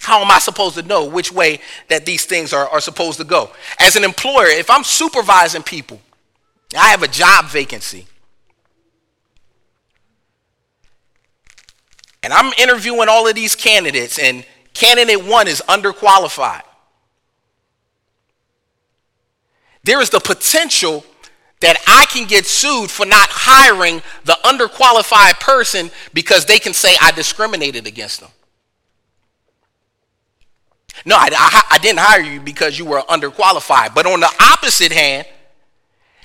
How 0.00 0.22
am 0.22 0.30
I 0.30 0.38
supposed 0.38 0.76
to 0.76 0.82
know 0.82 1.04
which 1.04 1.30
way 1.30 1.60
that 1.88 2.06
these 2.06 2.24
things 2.24 2.52
are, 2.52 2.68
are 2.68 2.80
supposed 2.80 3.18
to 3.18 3.24
go? 3.24 3.50
As 3.78 3.96
an 3.96 4.04
employer, 4.04 4.46
if 4.46 4.70
I'm 4.70 4.82
supervising 4.82 5.62
people, 5.62 6.00
I 6.76 6.88
have 6.88 7.02
a 7.02 7.08
job 7.08 7.46
vacancy. 7.46 8.06
And 12.22 12.32
I'm 12.32 12.52
interviewing 12.58 13.08
all 13.08 13.28
of 13.28 13.34
these 13.34 13.54
candidates, 13.54 14.18
and 14.18 14.44
candidate 14.74 15.24
one 15.24 15.48
is 15.48 15.62
underqualified. 15.68 16.62
There 19.84 20.00
is 20.00 20.10
the 20.10 20.20
potential 20.20 21.04
that 21.60 21.76
I 21.86 22.06
can 22.06 22.26
get 22.26 22.46
sued 22.46 22.90
for 22.90 23.06
not 23.06 23.28
hiring 23.30 24.02
the 24.24 24.36
underqualified 24.44 25.40
person 25.40 25.90
because 26.14 26.46
they 26.46 26.58
can 26.58 26.72
say 26.72 26.94
I 27.00 27.12
discriminated 27.12 27.86
against 27.86 28.20
them. 28.20 28.30
No, 31.04 31.16
I, 31.16 31.28
I, 31.32 31.62
I, 31.76 31.78
didn't 31.78 32.00
hire 32.00 32.20
you 32.20 32.40
because 32.40 32.78
you 32.78 32.84
were 32.84 33.00
underqualified. 33.02 33.94
But 33.94 34.06
on 34.06 34.20
the 34.20 34.30
opposite 34.52 34.92
hand, 34.92 35.26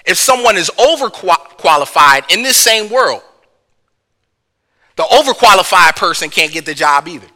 if 0.05 0.17
someone 0.17 0.57
is 0.57 0.69
overqualified 0.71 2.33
in 2.33 2.43
this 2.43 2.57
same 2.57 2.89
world, 2.89 3.21
the 4.95 5.03
overqualified 5.03 5.95
person 5.95 6.29
can't 6.29 6.51
get 6.51 6.65
the 6.65 6.73
job 6.73 7.07
either. 7.07 7.27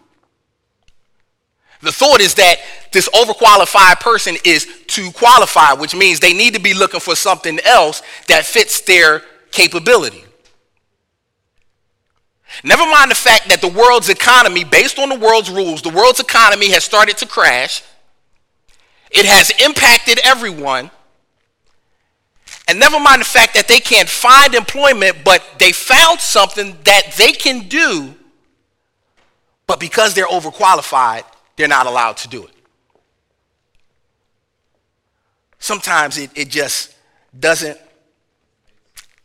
The 1.82 1.92
thought 1.92 2.20
is 2.20 2.34
that 2.36 2.58
this 2.92 3.08
overqualified 3.10 4.02
person 4.02 4.36
is 4.44 4.68
too 4.88 5.12
qualified, 5.12 5.80
which 5.80 5.96
means 5.96 6.20
they 6.20 6.34
need 6.34 6.54
to 6.56 6.60
be 6.60 6.74
looking 6.74 7.00
for 7.00 7.16
something 7.16 7.60
else 7.64 8.02
that 8.28 8.46
fits 8.46 8.82
their 8.82 9.24
capability. 9.52 10.26
Never 12.64 12.84
mind 12.84 13.12
the 13.12 13.16
fact 13.16 13.48
that 13.50 13.62
the 13.62 13.70
world's 13.70 14.10
economy, 14.10 14.64
based 14.64 15.00
on 15.00 15.10
the 15.10 15.16
world's 15.18 15.50
rules, 15.50 15.82
the 15.82 15.90
world's 15.90 16.20
economy 16.20 16.72
has 16.72 16.84
started 16.84 17.18
to 17.18 17.28
crash. 17.28 17.84
It 19.12 19.26
has 19.26 19.52
impacted 19.64 20.20
everyone. 20.26 20.92
And 22.68 22.80
never 22.80 23.00
mind 23.00 23.22
the 23.22 23.26
fact 23.26 23.54
that 23.54 23.68
they 23.68 23.80
can't 23.80 24.10
find 24.10 24.54
employment, 24.54 25.18
but 25.24 25.44
they 25.58 25.72
found 25.72 26.20
something 26.20 26.78
that 26.84 27.14
they 27.18 27.32
can 27.32 27.68
do, 27.68 28.14
but 29.66 29.80
because 29.80 30.14
they're 30.14 30.28
overqualified, 30.28 31.24
they're 31.60 31.68
not 31.68 31.88
allowed 31.88 32.16
to 32.16 32.30
do 32.30 32.46
it. 32.46 32.52
Sometimes 35.60 36.18
it, 36.18 36.32
it 36.34 36.48
just 36.48 36.96
doesn't 37.38 37.78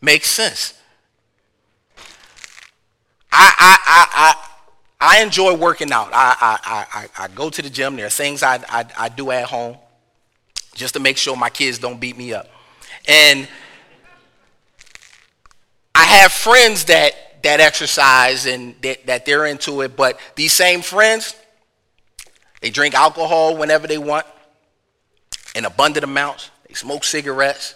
make 0.00 0.24
sense. 0.24 0.76
I, 3.30 3.54
I, 3.56 3.78
I, 3.86 4.34
I, 5.00 5.16
I 5.18 5.22
enjoy 5.22 5.54
working 5.54 5.92
out. 5.92 6.10
I, 6.12 6.36
I, 6.40 6.86
I, 6.92 7.24
I 7.24 7.28
go 7.28 7.50
to 7.50 7.62
the 7.62 7.70
gym. 7.70 7.94
There 7.94 8.06
are 8.06 8.10
things 8.10 8.42
I, 8.42 8.56
I, 8.68 8.84
I 8.98 9.08
do 9.10 9.30
at 9.30 9.44
home 9.44 9.76
just 10.74 10.94
to 10.94 11.00
make 11.00 11.16
sure 11.16 11.36
my 11.36 11.50
kids 11.50 11.78
don't 11.78 12.00
beat 12.00 12.18
me 12.18 12.34
up. 12.34 12.48
And 13.06 13.46
I 15.94 16.02
have 16.02 16.32
friends 16.32 16.86
that 16.86 17.42
that 17.44 17.60
exercise 17.60 18.46
and 18.46 18.74
that, 18.82 19.06
that 19.06 19.24
they're 19.24 19.46
into 19.46 19.82
it, 19.82 19.94
but 19.96 20.18
these 20.34 20.52
same 20.52 20.80
friends, 20.80 21.36
they 22.64 22.70
drink 22.70 22.94
alcohol 22.94 23.58
whenever 23.58 23.86
they 23.86 23.98
want 23.98 24.24
in 25.54 25.66
abundant 25.66 26.02
amounts. 26.02 26.50
They 26.66 26.72
smoke 26.72 27.04
cigarettes. 27.04 27.74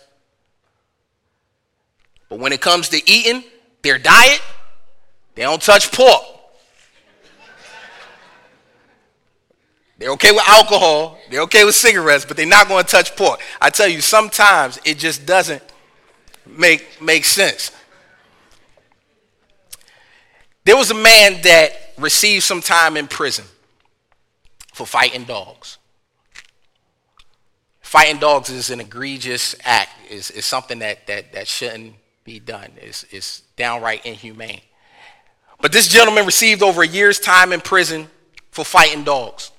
But 2.31 2.39
when 2.39 2.55
it 2.55 2.63
comes 2.63 2.89
to 2.89 2.97
eating 3.07 3.45
their 3.83 3.99
diet, 3.99 4.41
they 5.35 5.43
don't 5.43 5.61
touch 5.61 5.93
pork. 5.93 6.23
They're 9.99 10.13
okay 10.13 10.33
with 10.33 10.49
alcohol, 10.49 11.19
they're 11.31 11.43
okay 11.43 11.67
with 11.67 11.75
cigarettes, 11.75 12.25
but 12.25 12.39
they're 12.39 12.47
not 12.47 12.67
going 12.67 12.83
to 12.83 12.91
touch 12.91 13.15
pork. 13.15 13.41
I 13.61 13.69
tell 13.69 13.89
you, 13.89 14.01
sometimes 14.01 14.81
it 14.87 14.97
just 14.97 15.27
doesn't 15.27 15.63
make, 16.47 17.03
make 17.03 17.27
sense. 17.27 17.73
There 20.65 20.79
was 20.79 20.91
a 20.91 20.95
man 20.95 21.43
that 21.43 21.93
received 21.99 22.45
some 22.45 22.63
time 22.63 22.97
in 22.97 23.07
prison 23.07 23.45
for 24.79 24.87
fighting 24.87 25.25
dogs. 25.25 25.79
Fighting 27.81 28.21
dogs 28.21 28.49
is 28.49 28.71
an 28.71 28.79
egregious 28.79 29.57
act, 29.65 29.91
is, 30.09 30.31
is 30.31 30.47
something 30.47 30.79
that, 30.79 31.05
that, 31.09 31.33
that 31.33 31.49
shouldn't 31.49 31.95
be 32.23 32.39
done, 32.39 32.71
it's, 32.77 33.05
it's 33.11 33.41
downright 33.57 34.07
inhumane. 34.07 34.61
But 35.61 35.73
this 35.73 35.89
gentleman 35.89 36.27
received 36.27 36.63
over 36.63 36.83
a 36.83 36.87
year's 36.87 37.19
time 37.19 37.53
in 37.53 37.61
prison 37.61 38.07
for 38.53 38.65
fighting 38.65 39.03
dogs. 39.03 39.51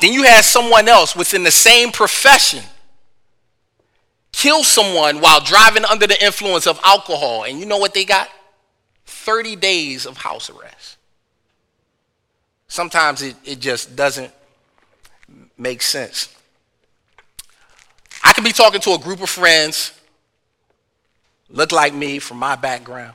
Then 0.00 0.14
you 0.14 0.22
had 0.22 0.44
someone 0.44 0.88
else 0.88 1.14
within 1.14 1.42
the 1.42 1.50
same 1.50 1.92
profession 1.92 2.64
kill 4.32 4.64
someone 4.64 5.20
while 5.20 5.40
driving 5.40 5.84
under 5.84 6.06
the 6.06 6.24
influence 6.24 6.66
of 6.66 6.80
alcohol. 6.84 7.44
And 7.44 7.60
you 7.60 7.66
know 7.66 7.76
what 7.76 7.92
they 7.92 8.06
got? 8.06 8.28
30 9.04 9.56
days 9.56 10.06
of 10.06 10.16
house 10.16 10.48
arrest. 10.48 10.97
Sometimes 12.68 13.22
it, 13.22 13.36
it 13.44 13.58
just 13.58 13.96
doesn't 13.96 14.32
make 15.56 15.82
sense. 15.82 16.34
I 18.22 18.32
could 18.32 18.44
be 18.44 18.52
talking 18.52 18.80
to 18.82 18.92
a 18.92 18.98
group 18.98 19.22
of 19.22 19.30
friends, 19.30 19.92
look 21.48 21.72
like 21.72 21.94
me 21.94 22.18
from 22.18 22.38
my 22.38 22.56
background, 22.56 23.14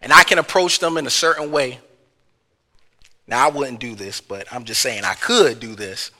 and 0.00 0.12
I 0.12 0.24
can 0.24 0.38
approach 0.38 0.78
them 0.78 0.96
in 0.96 1.06
a 1.06 1.10
certain 1.10 1.50
way 1.50 1.78
now, 3.26 3.46
I 3.46 3.50
wouldn't 3.50 3.80
do 3.80 3.94
this, 3.94 4.20
but 4.20 4.46
I'm 4.52 4.64
just 4.64 4.80
saying 4.80 5.04
I 5.04 5.14
could 5.14 5.58
do 5.58 5.74
this. 5.74 6.10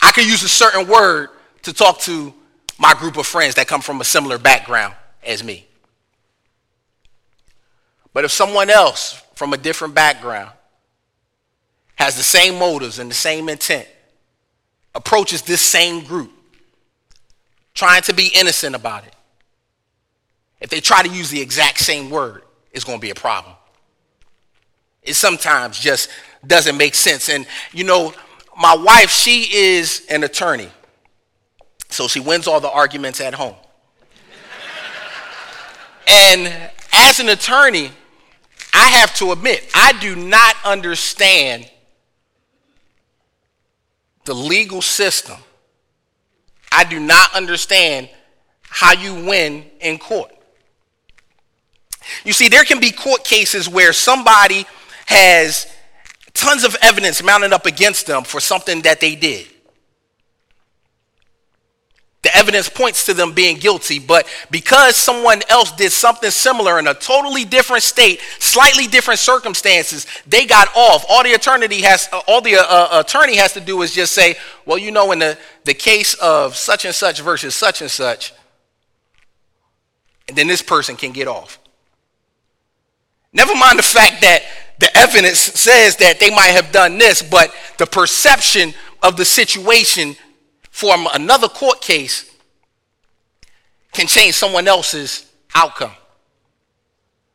I 0.00 0.12
could 0.12 0.26
use 0.26 0.42
a 0.42 0.48
certain 0.48 0.86
word 0.86 1.30
to 1.62 1.72
talk 1.72 1.98
to 2.00 2.32
my 2.78 2.94
group 2.94 3.16
of 3.16 3.26
friends 3.26 3.56
that 3.56 3.66
come 3.66 3.80
from 3.80 4.00
a 4.00 4.04
similar 4.04 4.38
background 4.38 4.94
as 5.24 5.42
me. 5.42 5.66
But 8.12 8.24
if 8.24 8.30
someone 8.30 8.70
else 8.70 9.22
from 9.34 9.52
a 9.52 9.56
different 9.56 9.94
background 9.94 10.50
has 11.96 12.16
the 12.16 12.22
same 12.22 12.58
motives 12.58 12.98
and 12.98 13.10
the 13.10 13.14
same 13.14 13.48
intent, 13.48 13.88
approaches 14.94 15.42
this 15.42 15.60
same 15.60 16.04
group, 16.04 16.30
trying 17.74 18.02
to 18.02 18.12
be 18.12 18.30
innocent 18.34 18.74
about 18.74 19.06
it, 19.06 19.14
if 20.60 20.70
they 20.70 20.80
try 20.80 21.02
to 21.02 21.08
use 21.08 21.30
the 21.30 21.40
exact 21.40 21.80
same 21.80 22.10
word, 22.10 22.42
it's 22.70 22.84
going 22.84 22.98
to 22.98 23.02
be 23.02 23.10
a 23.10 23.14
problem. 23.14 23.54
It 25.02 25.14
sometimes 25.14 25.78
just 25.78 26.08
doesn't 26.46 26.76
make 26.76 26.94
sense. 26.94 27.28
And, 27.28 27.46
you 27.72 27.84
know, 27.84 28.14
my 28.56 28.76
wife, 28.76 29.10
she 29.10 29.52
is 29.52 30.06
an 30.08 30.22
attorney. 30.22 30.68
So 31.88 32.08
she 32.08 32.20
wins 32.20 32.46
all 32.46 32.60
the 32.60 32.70
arguments 32.70 33.20
at 33.20 33.34
home. 33.34 33.56
and 36.06 36.70
as 36.92 37.18
an 37.18 37.28
attorney, 37.28 37.90
I 38.72 38.88
have 38.88 39.14
to 39.16 39.32
admit, 39.32 39.68
I 39.74 39.92
do 40.00 40.16
not 40.16 40.56
understand 40.64 41.70
the 44.24 44.34
legal 44.34 44.80
system. 44.80 45.36
I 46.70 46.84
do 46.84 46.98
not 46.98 47.34
understand 47.34 48.08
how 48.62 48.92
you 48.92 49.26
win 49.26 49.64
in 49.80 49.98
court. 49.98 50.32
You 52.24 52.32
see, 52.32 52.48
there 52.48 52.64
can 52.64 52.80
be 52.80 52.90
court 52.90 53.24
cases 53.24 53.68
where 53.68 53.92
somebody 53.92 54.64
has 55.06 55.66
tons 56.34 56.64
of 56.64 56.76
evidence 56.80 57.22
mounted 57.22 57.52
up 57.52 57.66
against 57.66 58.06
them 58.06 58.24
for 58.24 58.40
something 58.40 58.82
that 58.82 59.00
they 59.00 59.14
did. 59.14 59.51
The 62.22 62.36
evidence 62.36 62.68
points 62.68 63.06
to 63.06 63.14
them 63.14 63.32
being 63.32 63.56
guilty, 63.56 63.98
but 63.98 64.28
because 64.48 64.94
someone 64.94 65.42
else 65.48 65.72
did 65.72 65.90
something 65.90 66.30
similar 66.30 66.78
in 66.78 66.86
a 66.86 66.94
totally 66.94 67.44
different 67.44 67.82
state, 67.82 68.20
slightly 68.38 68.86
different 68.86 69.18
circumstances, 69.18 70.06
they 70.24 70.46
got 70.46 70.68
off. 70.76 71.04
All 71.08 71.24
the 71.24 71.32
attorney 71.32 71.82
has, 71.82 72.08
all 72.28 72.40
the 72.40 72.54
uh, 72.54 72.62
uh, 72.62 73.02
attorney 73.04 73.36
has 73.36 73.52
to 73.54 73.60
do 73.60 73.82
is 73.82 73.92
just 73.92 74.12
say, 74.12 74.36
well, 74.64 74.78
you 74.78 74.92
know, 74.92 75.10
in 75.10 75.18
the, 75.18 75.36
the 75.64 75.74
case 75.74 76.14
of 76.14 76.54
such 76.54 76.84
and 76.84 76.94
such 76.94 77.20
versus 77.20 77.56
such 77.56 77.80
and 77.80 77.90
such, 77.90 78.32
and 80.28 80.38
then 80.38 80.46
this 80.46 80.62
person 80.62 80.94
can 80.94 81.10
get 81.10 81.26
off. 81.26 81.58
Never 83.32 83.54
mind 83.56 83.80
the 83.80 83.82
fact 83.82 84.20
that 84.20 84.44
the 84.78 84.96
evidence 84.96 85.40
says 85.40 85.96
that 85.96 86.20
they 86.20 86.30
might 86.30 86.52
have 86.52 86.70
done 86.70 86.98
this, 86.98 87.20
but 87.20 87.52
the 87.78 87.86
perception 87.86 88.74
of 89.02 89.16
the 89.16 89.24
situation 89.24 90.14
from 90.72 91.06
another 91.12 91.48
court 91.48 91.82
case 91.82 92.34
can 93.92 94.06
change 94.06 94.34
someone 94.34 94.66
else's 94.66 95.30
outcome. 95.54 95.92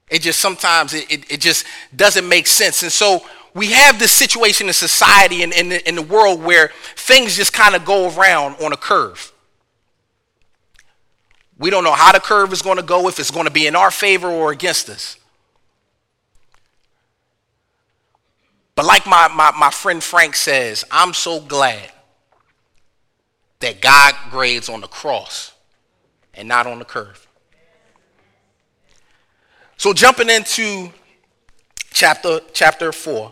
It 0.09 0.23
just 0.23 0.39
sometimes 0.39 0.95
it, 0.95 1.09
it, 1.11 1.31
it, 1.31 1.39
just 1.39 1.63
doesn't 1.95 2.27
make 2.27 2.47
sense. 2.47 2.81
And 2.81 2.91
so 2.91 3.21
we 3.53 3.67
have 3.67 3.99
this 3.99 4.11
situation 4.11 4.67
in 4.67 4.73
society 4.73 5.43
and 5.43 5.53
in, 5.53 5.71
in, 5.71 5.81
in 5.85 5.95
the 5.95 6.01
world 6.01 6.41
where 6.41 6.71
things 6.95 7.37
just 7.37 7.53
kind 7.53 7.75
of 7.75 7.85
go 7.85 8.09
around 8.17 8.55
on 8.55 8.73
a 8.73 8.77
curve. 8.77 9.31
We 11.59 11.69
don't 11.69 11.83
know 11.83 11.93
how 11.93 12.11
the 12.11 12.19
curve 12.19 12.51
is 12.53 12.63
going 12.63 12.77
to 12.77 12.83
go, 12.83 13.07
if 13.07 13.19
it's 13.19 13.31
going 13.31 13.45
to 13.45 13.51
be 13.51 13.67
in 13.67 13.75
our 13.75 13.91
favor 13.91 14.29
or 14.29 14.51
against 14.51 14.89
us. 14.89 15.17
But 18.73 18.85
like 18.85 19.05
my, 19.05 19.27
my, 19.27 19.51
my 19.51 19.69
friend 19.69 20.03
Frank 20.03 20.35
says, 20.35 20.83
I'm 20.89 21.13
so 21.13 21.39
glad 21.39 21.91
that 23.59 23.81
God 23.81 24.13
grades 24.29 24.69
on 24.69 24.81
the 24.81 24.87
cross 24.87 25.53
and 26.33 26.47
not 26.47 26.67
on 26.67 26.79
the 26.79 26.85
curve. 26.85 27.27
So 29.77 29.93
jumping 29.93 30.29
into 30.29 30.91
chapter 31.91 32.39
chapter 32.53 32.91
4, 32.91 33.31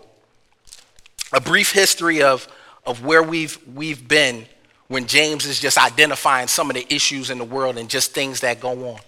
a 1.34 1.41
brief 1.41 1.72
history 1.72 2.22
of, 2.22 2.48
of 2.86 3.03
where 3.03 3.24
we've 3.24 3.58
we've 3.74 4.08
been 4.08 4.46
when 4.88 5.08
James 5.08 5.46
is 5.46 5.60
just 5.60 5.77
identifying 5.77 6.48
some 6.48 6.70
of 6.70 6.75
the 6.75 6.94
issues 6.94 7.29
in 7.29 7.38
the 7.38 7.44
world 7.44 7.77
and 7.77 7.89
just 7.89 8.13
things 8.13 8.41
that 8.41 8.60
go 8.60 8.91
on. 8.91 9.00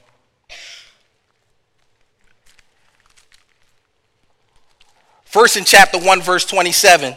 First, 5.26 5.58
in 5.58 5.66
chapter 5.66 6.00
1, 6.00 6.22
verse 6.22 6.46
27, 6.46 7.16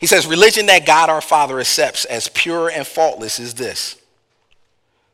he 0.00 0.06
says, 0.06 0.26
Religion 0.26 0.66
that 0.66 0.86
God 0.86 1.10
our 1.10 1.20
Father 1.20 1.60
accepts 1.60 2.06
as 2.06 2.28
pure 2.28 2.70
and 2.70 2.86
faultless 2.86 3.38
is 3.38 3.54
this 3.54 3.96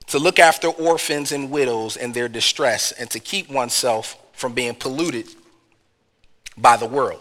to 0.06 0.20
look 0.20 0.38
after 0.38 0.68
orphans 0.68 1.32
and 1.32 1.50
widows 1.50 1.96
in 1.96 2.12
their 2.12 2.28
distress 2.28 2.92
and 2.92 3.10
to 3.10 3.18
keep 3.18 3.50
oneself 3.50 4.16
from 4.32 4.52
being 4.52 4.74
polluted 4.74 5.26
by 6.56 6.76
the 6.76 6.86
world. 6.86 7.20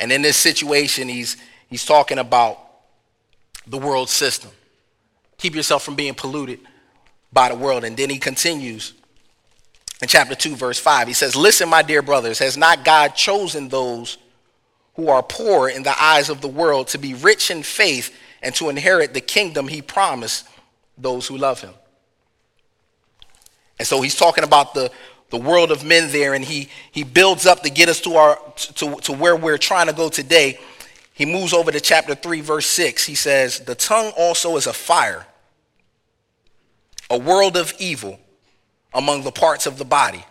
And 0.00 0.10
in 0.10 0.22
this 0.22 0.38
situation, 0.38 1.08
he's, 1.08 1.36
he's 1.68 1.84
talking 1.84 2.18
about 2.18 2.58
the 3.66 3.76
world 3.76 4.08
system. 4.08 4.50
Keep 5.36 5.54
yourself 5.54 5.82
from 5.82 5.94
being 5.94 6.14
polluted 6.14 6.60
by 7.30 7.50
the 7.50 7.54
world. 7.54 7.84
And 7.84 7.94
then 7.96 8.08
he 8.08 8.18
continues 8.18 8.94
in 10.00 10.08
chapter 10.08 10.34
2, 10.34 10.56
verse 10.56 10.78
5. 10.78 11.08
He 11.08 11.12
says, 11.12 11.36
Listen, 11.36 11.68
my 11.68 11.82
dear 11.82 12.00
brothers, 12.00 12.38
has 12.38 12.56
not 12.56 12.84
God 12.84 13.08
chosen 13.08 13.68
those 13.68 14.16
who 15.00 15.08
are 15.08 15.22
poor 15.22 15.66
in 15.66 15.82
the 15.82 16.02
eyes 16.02 16.28
of 16.28 16.42
the 16.42 16.48
world 16.48 16.88
to 16.88 16.98
be 16.98 17.14
rich 17.14 17.50
in 17.50 17.62
faith 17.62 18.14
and 18.42 18.54
to 18.54 18.68
inherit 18.68 19.14
the 19.14 19.20
kingdom 19.20 19.66
he 19.66 19.80
promised 19.80 20.46
those 20.98 21.26
who 21.26 21.38
love 21.38 21.62
him? 21.62 21.72
And 23.78 23.88
so 23.88 24.02
he's 24.02 24.14
talking 24.14 24.44
about 24.44 24.74
the, 24.74 24.92
the 25.30 25.38
world 25.38 25.70
of 25.70 25.84
men 25.84 26.12
there, 26.12 26.34
and 26.34 26.44
he, 26.44 26.68
he 26.92 27.02
builds 27.02 27.46
up 27.46 27.62
to 27.62 27.70
get 27.70 27.88
us 27.88 27.98
to, 28.02 28.16
our, 28.16 28.38
to, 28.56 28.96
to 28.96 29.12
where 29.14 29.34
we're 29.34 29.56
trying 29.56 29.86
to 29.86 29.94
go 29.94 30.10
today. 30.10 30.60
He 31.14 31.24
moves 31.24 31.54
over 31.54 31.72
to 31.72 31.80
chapter 31.80 32.14
3, 32.14 32.42
verse 32.42 32.66
6. 32.66 33.06
He 33.06 33.14
says, 33.14 33.60
The 33.60 33.74
tongue 33.74 34.12
also 34.18 34.58
is 34.58 34.66
a 34.66 34.74
fire, 34.74 35.26
a 37.08 37.18
world 37.18 37.56
of 37.56 37.72
evil 37.78 38.20
among 38.92 39.22
the 39.22 39.32
parts 39.32 39.64
of 39.64 39.78
the 39.78 39.84
body. 39.86 40.26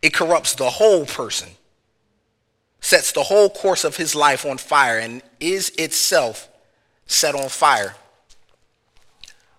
It 0.00 0.14
corrupts 0.14 0.54
the 0.54 0.70
whole 0.70 1.04
person, 1.04 1.50
sets 2.82 3.12
the 3.12 3.22
whole 3.22 3.48
course 3.48 3.84
of 3.84 3.96
his 3.96 4.14
life 4.14 4.44
on 4.44 4.58
fire, 4.58 4.98
and 4.98 5.22
is 5.40 5.70
itself 5.78 6.50
set 7.06 7.34
on 7.34 7.48
fire 7.48 7.94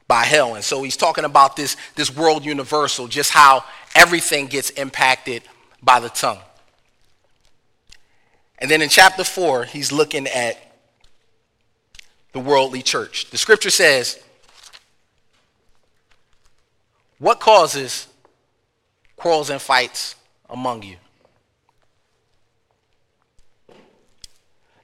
by 0.07 0.23
hell. 0.23 0.53
And 0.53 0.63
so 0.63 0.83
he's 0.83 0.97
talking 0.97 1.23
about 1.23 1.55
this, 1.55 1.75
this 1.95 2.15
world 2.15 2.45
universal, 2.45 3.07
just 3.07 3.31
how 3.31 3.63
everything 3.95 4.45
gets 4.47 4.69
impacted 4.71 5.41
by 5.81 5.99
the 5.99 6.09
tongue. 6.09 6.39
And 8.59 8.69
then 8.69 8.81
in 8.81 8.89
chapter 8.89 9.23
4, 9.23 9.65
he's 9.65 9.91
looking 9.91 10.27
at 10.27 10.57
the 12.33 12.39
worldly 12.39 12.81
church. 12.81 13.29
The 13.29 13.37
scripture 13.37 13.69
says, 13.69 14.21
what 17.19 17.39
causes 17.39 18.07
quarrels 19.15 19.49
and 19.49 19.61
fights 19.61 20.15
among 20.49 20.83
you? 20.83 20.97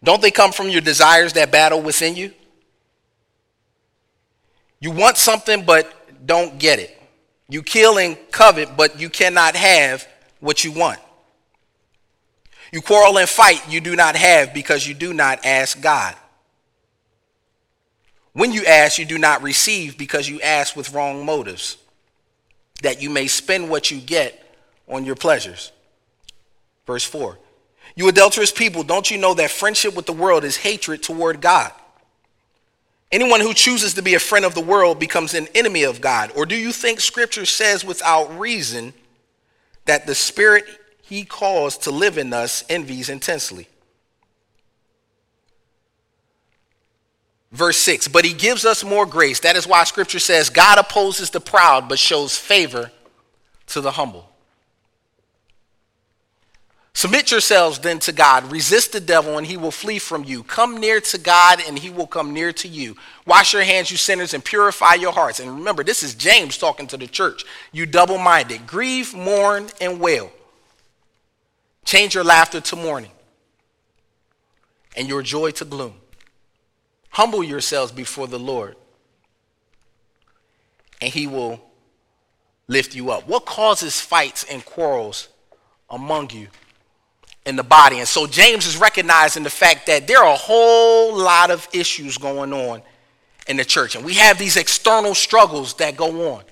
Don't 0.03 0.21
they 0.21 0.31
come 0.31 0.51
from 0.51 0.69
your 0.69 0.81
desires 0.81 1.33
that 1.33 1.51
battle 1.51 1.81
within 1.81 2.15
you? 2.15 2.33
You 4.79 4.91
want 4.91 5.17
something 5.17 5.65
but 5.65 6.25
don't 6.25 6.57
get 6.57 6.79
it. 6.79 6.95
You 7.49 7.63
kill 7.63 7.97
and 7.97 8.17
covet, 8.31 8.77
but 8.77 8.99
you 8.99 9.09
cannot 9.09 9.55
have 9.55 10.07
what 10.39 10.63
you 10.63 10.71
want. 10.71 10.99
You 12.71 12.81
quarrel 12.81 13.17
and 13.17 13.27
fight 13.27 13.67
you 13.67 13.81
do 13.81 13.95
not 13.95 14.15
have 14.15 14.53
because 14.53 14.87
you 14.87 14.93
do 14.93 15.13
not 15.13 15.45
ask 15.45 15.81
God. 15.81 16.15
When 18.33 18.53
you 18.53 18.63
ask, 18.65 18.99
you 18.99 19.05
do 19.05 19.17
not 19.17 19.41
receive 19.41 19.97
because 19.97 20.29
you 20.29 20.39
ask 20.41 20.75
with 20.75 20.93
wrong 20.93 21.25
motives 21.25 21.77
that 22.83 23.01
you 23.01 23.09
may 23.09 23.27
spend 23.27 23.69
what 23.69 23.91
you 23.91 23.99
get 23.99 24.41
on 24.87 25.03
your 25.03 25.15
pleasures. 25.15 25.71
Verse 26.85 27.03
4 27.03 27.37
You 27.95 28.07
adulterous 28.07 28.51
people, 28.51 28.83
don't 28.83 29.09
you 29.09 29.17
know 29.17 29.33
that 29.33 29.51
friendship 29.51 29.95
with 29.95 30.05
the 30.05 30.13
world 30.13 30.43
is 30.43 30.57
hatred 30.57 31.03
toward 31.03 31.41
God? 31.41 31.71
Anyone 33.11 33.41
who 33.41 33.53
chooses 33.53 33.95
to 33.95 34.03
be 34.03 34.13
a 34.13 34.19
friend 34.19 34.45
of 34.45 34.53
the 34.53 34.61
world 34.61 34.99
becomes 34.99 35.33
an 35.33 35.47
enemy 35.55 35.83
of 35.83 35.99
God. 35.99 36.31
Or 36.35 36.45
do 36.45 36.55
you 36.55 36.71
think 36.71 36.99
Scripture 36.99 37.45
says 37.45 37.83
without 37.83 38.37
reason 38.37 38.93
that 39.85 40.05
the 40.05 40.13
Spirit 40.13 40.65
he 41.01 41.25
caused 41.25 41.83
to 41.83 41.91
live 41.91 42.19
in 42.19 42.31
us 42.33 42.63
envies 42.69 43.09
intensely? 43.09 43.67
Verse 47.51 47.77
6 47.77 48.07
But 48.07 48.25
he 48.25 48.33
gives 48.33 48.65
us 48.65 48.83
more 48.83 49.05
grace. 49.05 49.39
That 49.39 49.55
is 49.55 49.67
why 49.67 49.83
scripture 49.83 50.19
says, 50.19 50.49
God 50.49 50.77
opposes 50.77 51.29
the 51.29 51.39
proud, 51.39 51.89
but 51.89 51.99
shows 51.99 52.37
favor 52.37 52.91
to 53.67 53.81
the 53.81 53.91
humble. 53.91 54.28
Submit 56.99 57.31
yourselves 57.31 57.79
then 57.79 57.97
to 57.99 58.11
God. 58.11 58.51
Resist 58.51 58.91
the 58.91 58.99
devil, 58.99 59.37
and 59.37 59.47
he 59.47 59.55
will 59.55 59.71
flee 59.71 59.99
from 59.99 60.25
you. 60.25 60.43
Come 60.43 60.81
near 60.81 60.99
to 60.99 61.17
God, 61.17 61.61
and 61.65 61.79
he 61.79 61.89
will 61.89 62.07
come 62.07 62.33
near 62.33 62.51
to 62.51 62.67
you. 62.67 62.97
Wash 63.25 63.53
your 63.53 63.63
hands, 63.63 63.89
you 63.89 63.95
sinners, 63.95 64.33
and 64.33 64.43
purify 64.43 64.95
your 64.95 65.13
hearts. 65.13 65.39
And 65.39 65.49
remember, 65.49 65.81
this 65.81 66.03
is 66.03 66.13
James 66.13 66.57
talking 66.57 66.87
to 66.87 66.97
the 66.97 67.07
church. 67.07 67.45
You 67.71 67.85
double 67.85 68.17
minded. 68.17 68.67
Grieve, 68.67 69.15
mourn, 69.15 69.67
and 69.79 70.01
wail. 70.01 70.29
Change 71.85 72.15
your 72.15 72.25
laughter 72.25 72.59
to 72.59 72.75
mourning, 72.75 73.13
and 74.97 75.07
your 75.07 75.21
joy 75.21 75.51
to 75.51 75.63
gloom. 75.63 75.93
Humble 77.11 77.45
yourselves 77.45 77.93
before 77.93 78.27
the 78.27 78.39
Lord, 78.39 78.75
and 80.99 81.13
he 81.13 81.27
will 81.27 81.61
lift 82.67 82.93
you 82.93 83.09
up. 83.09 83.25
What 83.25 83.45
causes 83.45 84.01
fights 84.01 84.43
and 84.43 84.65
quarrels 84.65 85.29
among 85.89 86.31
you? 86.31 86.49
In 87.49 87.55
the 87.55 87.63
body. 87.63 87.99
And 87.99 88.07
so 88.07 88.27
James 88.27 88.65
is 88.65 88.77
recognizing 88.77 89.43
the 89.43 89.49
fact 89.49 89.87
that 89.87 90.07
there 90.07 90.19
are 90.19 90.33
a 90.33 90.37
whole 90.37 91.17
lot 91.17 91.51
of 91.51 91.67
issues 91.73 92.17
going 92.17 92.53
on 92.53 92.81
in 93.47 93.57
the 93.57 93.65
church. 93.65 93.95
And 93.95 94.05
we 94.05 94.13
have 94.13 94.37
these 94.37 94.55
external 94.55 95.15
struggles 95.15 95.73
that 95.75 95.97
go 95.97 96.35
on. 96.35 96.43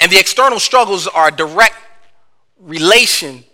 And 0.00 0.12
the 0.12 0.18
external 0.18 0.60
struggles 0.60 1.06
are 1.06 1.30
direct 1.30 1.76
relation 2.60 3.44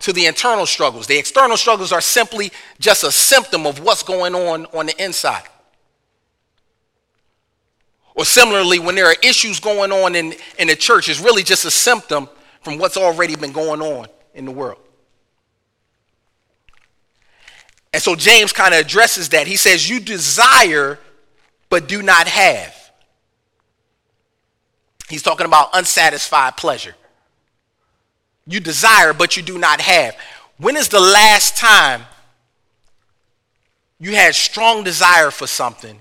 to 0.00 0.12
the 0.12 0.26
internal 0.26 0.66
struggles. 0.66 1.06
The 1.06 1.18
external 1.18 1.56
struggles 1.56 1.92
are 1.92 2.00
simply 2.00 2.50
just 2.78 3.04
a 3.04 3.12
symptom 3.12 3.66
of 3.66 3.80
what's 3.80 4.02
going 4.02 4.34
on 4.34 4.66
on 4.66 4.86
the 4.86 5.02
inside. 5.02 5.44
Or 8.14 8.24
similarly, 8.24 8.80
when 8.80 8.96
there 8.96 9.06
are 9.06 9.16
issues 9.22 9.60
going 9.60 9.92
on 9.92 10.16
in, 10.16 10.34
in 10.58 10.66
the 10.66 10.74
church, 10.74 11.08
it's 11.08 11.20
really 11.20 11.44
just 11.44 11.64
a 11.64 11.70
symptom 11.70 12.28
from 12.62 12.78
what's 12.78 12.96
already 12.96 13.36
been 13.36 13.52
going 13.52 13.80
on 13.80 14.08
in 14.38 14.44
the 14.44 14.52
world. 14.52 14.78
And 17.92 18.02
so 18.02 18.14
James 18.14 18.52
kind 18.52 18.72
of 18.72 18.80
addresses 18.80 19.30
that. 19.30 19.46
He 19.46 19.56
says, 19.56 19.88
You 19.90 19.98
desire, 19.98 20.98
but 21.68 21.88
do 21.88 22.00
not 22.00 22.28
have. 22.28 22.74
He's 25.08 25.22
talking 25.22 25.46
about 25.46 25.70
unsatisfied 25.72 26.56
pleasure. 26.56 26.94
You 28.46 28.60
desire, 28.60 29.12
but 29.12 29.36
you 29.36 29.42
do 29.42 29.58
not 29.58 29.80
have. 29.80 30.16
When 30.58 30.76
is 30.76 30.88
the 30.88 31.00
last 31.00 31.56
time 31.56 32.02
you 33.98 34.14
had 34.14 34.34
strong 34.34 34.84
desire 34.84 35.30
for 35.30 35.46
something 35.46 35.98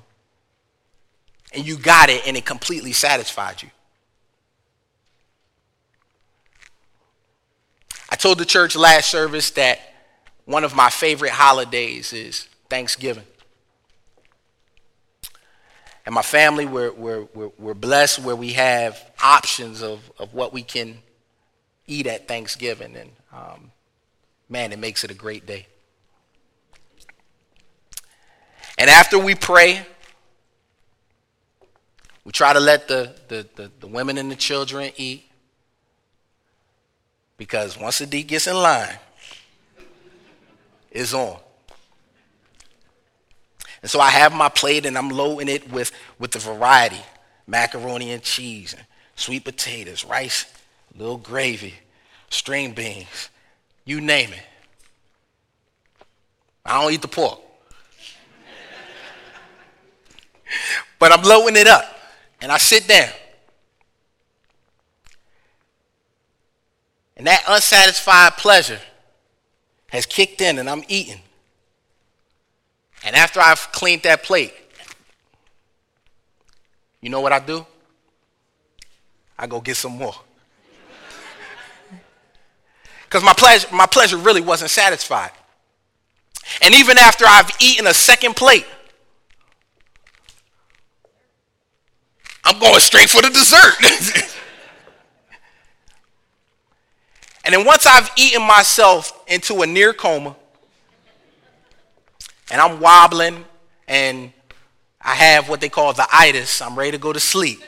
and 1.53 1.65
you 1.65 1.77
got 1.77 2.09
it 2.09 2.27
and 2.27 2.37
it 2.37 2.45
completely 2.45 2.91
satisfied 2.91 3.63
you? 3.63 3.69
Told 8.17 8.37
the 8.37 8.45
church 8.45 8.75
last 8.75 9.09
service 9.09 9.51
that 9.51 9.79
one 10.45 10.63
of 10.63 10.75
my 10.75 10.89
favorite 10.89 11.31
holidays 11.31 12.13
is 12.13 12.47
Thanksgiving. 12.69 13.25
And 16.05 16.15
my 16.15 16.21
family, 16.21 16.65
we're, 16.65 16.93
we're, 16.93 17.27
we're, 17.33 17.51
we're 17.59 17.73
blessed 17.73 18.19
where 18.19 18.35
we 18.35 18.53
have 18.53 19.11
options 19.21 19.83
of, 19.83 20.09
of 20.17 20.33
what 20.33 20.53
we 20.53 20.63
can 20.63 20.99
eat 21.85 22.07
at 22.07 22.29
Thanksgiving. 22.29 22.95
And 22.95 23.09
um, 23.33 23.71
man, 24.47 24.71
it 24.71 24.79
makes 24.79 25.03
it 25.03 25.11
a 25.11 25.13
great 25.13 25.45
day. 25.45 25.67
And 28.77 28.89
after 28.89 29.19
we 29.19 29.35
pray, 29.35 29.85
we 32.23 32.31
try 32.31 32.53
to 32.53 32.59
let 32.59 32.87
the, 32.87 33.13
the, 33.27 33.47
the, 33.55 33.71
the 33.81 33.87
women 33.87 34.17
and 34.17 34.31
the 34.31 34.35
children 34.35 34.91
eat. 34.95 35.26
Because 37.37 37.77
once 37.77 37.99
the 37.99 38.05
D 38.05 38.23
gets 38.23 38.47
in 38.47 38.55
line, 38.55 38.97
it's 40.91 41.13
on. 41.13 41.37
And 43.81 43.91
so 43.91 43.99
I 43.99 44.09
have 44.09 44.33
my 44.33 44.49
plate 44.49 44.85
and 44.85 44.97
I'm 44.97 45.09
loading 45.09 45.47
it 45.47 45.71
with, 45.71 45.91
with 46.17 46.31
the 46.31 46.39
variety 46.39 47.01
macaroni 47.47 48.11
and 48.11 48.21
cheese, 48.21 48.73
and 48.73 48.85
sweet 49.15 49.45
potatoes, 49.45 50.05
rice, 50.05 50.45
little 50.95 51.17
gravy, 51.17 51.73
string 52.29 52.73
beans, 52.73 53.29
you 53.85 54.01
name 54.01 54.33
it. 54.33 54.43
I 56.65 56.81
don't 56.81 56.91
eat 56.91 57.01
the 57.01 57.07
pork. 57.07 57.39
but 60.99 61.13
I'm 61.13 61.23
loading 61.23 61.55
it 61.55 61.67
up 61.67 61.85
and 62.41 62.51
I 62.51 62.57
sit 62.57 62.85
down. 62.87 63.09
And 67.17 67.25
that 67.25 67.43
unsatisfied 67.47 68.37
pleasure 68.37 68.79
has 69.89 70.05
kicked 70.05 70.39
in 70.39 70.59
and 70.59 70.69
I'm 70.69 70.83
eating. 70.87 71.19
And 73.03 73.15
after 73.15 73.39
I've 73.39 73.71
cleaned 73.71 74.03
that 74.03 74.23
plate, 74.23 74.53
you 77.01 77.09
know 77.09 77.21
what 77.21 77.31
I 77.31 77.39
do? 77.39 77.65
I 79.37 79.47
go 79.47 79.59
get 79.59 79.75
some 79.75 79.93
more. 79.93 80.15
Because 83.05 83.23
my 83.23 83.33
pleasure, 83.33 83.67
my 83.73 83.85
pleasure 83.85 84.17
really 84.17 84.41
wasn't 84.41 84.69
satisfied. 84.69 85.31
And 86.61 86.75
even 86.75 86.97
after 86.97 87.25
I've 87.25 87.49
eaten 87.61 87.87
a 87.87 87.93
second 87.93 88.35
plate, 88.35 88.65
I'm 92.43 92.59
going 92.59 92.79
straight 92.81 93.09
for 93.09 93.21
the 93.21 93.29
dessert. 93.29 94.33
And 97.47 97.53
then 97.53 97.65
once 97.65 97.85
I've 97.85 98.11
eaten 98.17 98.45
myself 98.45 99.23
into 99.25 99.61
a 99.61 99.65
near 99.65 99.93
coma, 99.93 100.35
and 102.51 102.59
I'm 102.59 102.81
wobbling, 102.81 103.45
and 103.87 104.33
I 104.99 105.15
have 105.15 105.47
what 105.47 105.61
they 105.61 105.69
call 105.69 105.93
the 105.93 106.05
itis, 106.11 106.61
I'm 106.61 106.77
ready 106.77 106.91
to 106.91 106.97
go 106.97 107.13
to 107.13 107.21
sleep. 107.21 107.63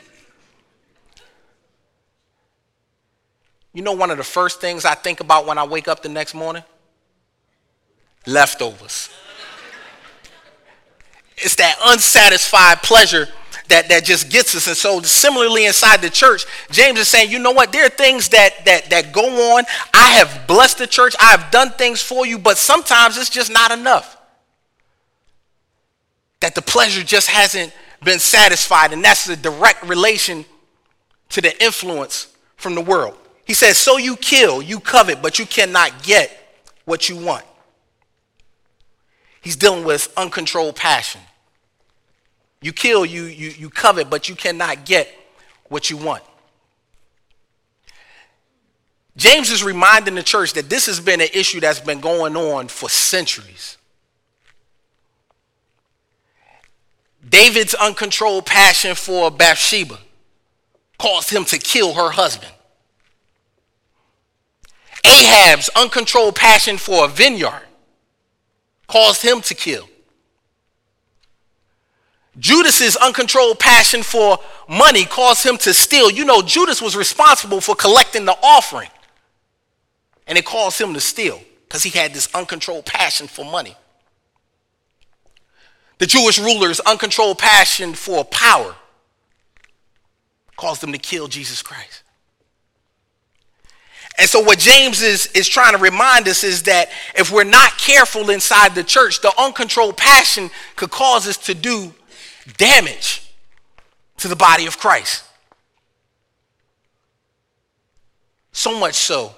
You 3.72 3.80
know, 3.80 3.92
one 3.92 4.10
of 4.10 4.18
the 4.18 4.22
first 4.22 4.60
things 4.60 4.84
I 4.84 4.94
think 4.94 5.20
about 5.20 5.46
when 5.46 5.56
I 5.56 5.64
wake 5.64 5.88
up 5.88 6.02
the 6.02 6.10
next 6.10 6.34
morning? 6.34 6.62
Leftovers. 8.26 9.08
it's 11.38 11.54
that 11.54 11.78
unsatisfied 11.82 12.82
pleasure 12.82 13.28
that, 13.70 13.88
that 13.88 14.04
just 14.04 14.30
gets 14.30 14.54
us. 14.54 14.66
And 14.66 14.76
so 14.76 15.00
similarly 15.02 15.66
inside 15.66 16.02
the 16.02 16.10
church, 16.10 16.44
James 16.70 16.98
is 16.98 17.08
saying, 17.08 17.30
you 17.30 17.38
know 17.38 17.52
what? 17.52 17.72
There 17.72 17.84
are 17.84 17.90
things 17.90 18.28
that, 18.28 18.64
that, 18.66 18.90
that 18.90 19.12
go 19.12 19.56
on. 19.56 19.64
I 19.94 20.10
have 20.12 20.46
blessed 20.46 20.78
the 20.78 20.86
church. 20.86 21.14
I 21.18 21.30
have 21.30 21.50
done 21.50 21.70
things 21.70 22.02
for 22.02 22.26
you, 22.26 22.38
but 22.38 22.58
sometimes 22.58 23.16
it's 23.16 23.30
just 23.30 23.50
not 23.50 23.70
enough. 23.70 24.16
That 26.40 26.54
the 26.54 26.62
pleasure 26.62 27.02
just 27.02 27.28
hasn't 27.28 27.72
been 28.04 28.18
satisfied. 28.18 28.92
And 28.92 29.04
that's 29.04 29.24
the 29.24 29.36
direct 29.36 29.82
relation 29.84 30.44
to 31.30 31.40
the 31.40 31.62
influence 31.62 32.34
from 32.56 32.74
the 32.74 32.80
world. 32.80 33.16
He 33.44 33.54
says, 33.54 33.78
so 33.78 33.96
you 33.96 34.16
kill, 34.16 34.62
you 34.62 34.78
covet, 34.80 35.22
but 35.22 35.38
you 35.38 35.46
cannot 35.46 36.02
get 36.02 36.62
what 36.84 37.08
you 37.08 37.16
want. 37.16 37.44
He's 39.40 39.56
dealing 39.56 39.84
with 39.84 40.12
uncontrolled 40.16 40.76
passion. 40.76 41.20
You 42.62 42.72
kill, 42.72 43.06
you, 43.06 43.24
you, 43.24 43.50
you 43.50 43.70
covet, 43.70 44.10
but 44.10 44.28
you 44.28 44.34
cannot 44.34 44.84
get 44.84 45.08
what 45.68 45.88
you 45.90 45.96
want. 45.96 46.22
James 49.16 49.50
is 49.50 49.62
reminding 49.62 50.14
the 50.14 50.22
church 50.22 50.52
that 50.54 50.70
this 50.70 50.86
has 50.86 51.00
been 51.00 51.20
an 51.20 51.28
issue 51.34 51.60
that's 51.60 51.80
been 51.80 52.00
going 52.00 52.36
on 52.36 52.68
for 52.68 52.88
centuries. 52.88 53.76
David's 57.28 57.74
uncontrolled 57.74 58.46
passion 58.46 58.94
for 58.94 59.30
Bathsheba 59.30 59.98
caused 60.98 61.30
him 61.30 61.44
to 61.46 61.58
kill 61.58 61.94
her 61.94 62.10
husband. 62.10 62.52
Ahab's 65.04 65.68
uncontrolled 65.76 66.34
passion 66.34 66.76
for 66.76 67.06
a 67.06 67.08
vineyard 67.08 67.66
caused 68.86 69.22
him 69.22 69.40
to 69.42 69.54
kill. 69.54 69.89
Judas's 72.38 72.96
uncontrolled 72.96 73.58
passion 73.58 74.02
for 74.02 74.38
money 74.68 75.04
caused 75.04 75.44
him 75.44 75.56
to 75.58 75.74
steal. 75.74 76.10
You 76.10 76.24
know, 76.24 76.42
Judas 76.42 76.80
was 76.80 76.94
responsible 76.96 77.60
for 77.60 77.74
collecting 77.74 78.24
the 78.24 78.36
offering. 78.42 78.88
And 80.26 80.38
it 80.38 80.44
caused 80.44 80.80
him 80.80 80.94
to 80.94 81.00
steal 81.00 81.40
because 81.64 81.82
he 81.82 81.90
had 81.90 82.14
this 82.14 82.32
uncontrolled 82.34 82.86
passion 82.86 83.26
for 83.26 83.44
money. 83.44 83.76
The 85.98 86.06
Jewish 86.06 86.38
ruler's 86.38 86.80
uncontrolled 86.80 87.38
passion 87.38 87.94
for 87.94 88.24
power 88.24 88.74
caused 90.56 90.82
them 90.82 90.92
to 90.92 90.98
kill 90.98 91.26
Jesus 91.26 91.62
Christ. 91.62 92.02
And 94.18 94.28
so, 94.28 94.40
what 94.40 94.58
James 94.58 95.02
is, 95.02 95.26
is 95.34 95.48
trying 95.48 95.72
to 95.72 95.78
remind 95.78 96.28
us 96.28 96.44
is 96.44 96.64
that 96.64 96.90
if 97.16 97.32
we're 97.32 97.44
not 97.44 97.78
careful 97.78 98.30
inside 98.30 98.74
the 98.74 98.84
church, 98.84 99.20
the 99.20 99.32
uncontrolled 99.38 99.96
passion 99.96 100.50
could 100.76 100.90
cause 100.90 101.26
us 101.26 101.36
to 101.38 101.54
do 101.54 101.94
damage 102.56 103.32
to 104.18 104.28
the 104.28 104.36
body 104.36 104.66
of 104.66 104.78
Christ. 104.78 105.24
So 108.52 108.78
much 108.78 108.94
so 108.94 109.34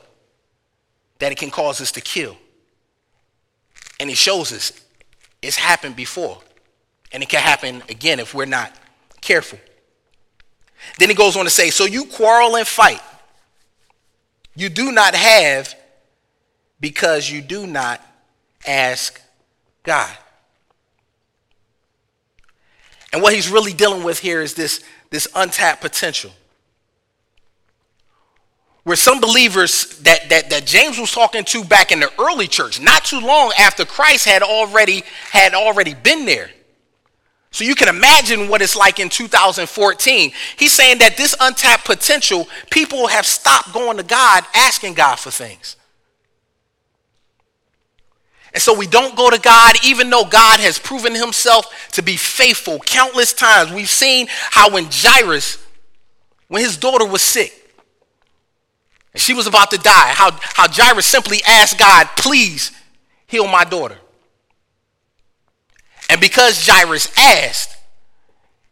that 1.18 1.32
it 1.32 1.38
can 1.38 1.50
cause 1.50 1.80
us 1.80 1.92
to 1.92 2.00
kill. 2.00 2.36
And 4.00 4.10
it 4.10 4.16
shows 4.16 4.52
us 4.52 4.72
it's 5.40 5.56
happened 5.56 5.96
before. 5.96 6.38
And 7.12 7.22
it 7.22 7.28
can 7.28 7.40
happen 7.40 7.82
again 7.88 8.18
if 8.20 8.34
we're 8.34 8.46
not 8.46 8.72
careful. 9.20 9.58
Then 10.98 11.08
he 11.08 11.14
goes 11.14 11.36
on 11.36 11.44
to 11.44 11.50
say, 11.50 11.70
So 11.70 11.84
you 11.84 12.06
quarrel 12.06 12.56
and 12.56 12.66
fight. 12.66 13.00
You 14.56 14.68
do 14.68 14.92
not 14.92 15.14
have 15.14 15.74
because 16.80 17.30
you 17.30 17.40
do 17.40 17.66
not 17.66 18.04
ask 18.66 19.20
God. 19.82 20.10
And 23.12 23.22
what 23.22 23.34
he's 23.34 23.50
really 23.50 23.72
dealing 23.72 24.04
with 24.04 24.18
here 24.18 24.40
is 24.40 24.54
this, 24.54 24.82
this 25.10 25.28
untapped 25.34 25.80
potential. 25.80 26.32
Where 28.84 28.96
some 28.96 29.20
believers 29.20 29.98
that, 30.00 30.28
that, 30.30 30.50
that 30.50 30.66
James 30.66 30.98
was 30.98 31.12
talking 31.12 31.44
to 31.44 31.62
back 31.62 31.92
in 31.92 32.00
the 32.00 32.10
early 32.20 32.48
church, 32.48 32.80
not 32.80 33.04
too 33.04 33.20
long 33.20 33.52
after 33.58 33.84
Christ 33.84 34.24
had 34.24 34.42
already 34.42 35.04
had 35.30 35.54
already 35.54 35.94
been 35.94 36.24
there. 36.24 36.50
So 37.52 37.64
you 37.64 37.74
can 37.74 37.88
imagine 37.88 38.48
what 38.48 38.62
it's 38.62 38.74
like 38.74 38.98
in 38.98 39.10
2014. 39.10 40.32
He's 40.56 40.72
saying 40.72 40.98
that 40.98 41.18
this 41.18 41.36
untapped 41.38 41.84
potential, 41.84 42.48
people 42.70 43.06
have 43.08 43.26
stopped 43.26 43.74
going 43.74 43.98
to 43.98 44.02
God, 44.02 44.44
asking 44.54 44.94
God 44.94 45.16
for 45.16 45.30
things. 45.30 45.76
And 48.54 48.62
so 48.62 48.76
we 48.76 48.86
don't 48.86 49.16
go 49.16 49.30
to 49.30 49.38
God, 49.38 49.76
even 49.84 50.10
though 50.10 50.24
God 50.24 50.60
has 50.60 50.78
proven 50.78 51.14
himself 51.14 51.90
to 51.92 52.02
be 52.02 52.16
faithful 52.16 52.78
countless 52.80 53.32
times. 53.32 53.72
We've 53.72 53.88
seen 53.88 54.26
how 54.30 54.70
when 54.70 54.88
Jairus, 54.90 55.58
when 56.48 56.62
his 56.62 56.76
daughter 56.76 57.06
was 57.06 57.22
sick, 57.22 57.52
and 59.14 59.20
she 59.20 59.34
was 59.34 59.46
about 59.46 59.70
to 59.70 59.78
die, 59.78 60.12
how, 60.14 60.32
how 60.42 60.66
Jairus 60.68 61.06
simply 61.06 61.38
asked 61.46 61.78
God, 61.78 62.08
please 62.16 62.72
heal 63.26 63.46
my 63.46 63.64
daughter. 63.64 63.96
And 66.10 66.20
because 66.20 66.66
Jairus 66.66 67.10
asked, 67.18 67.70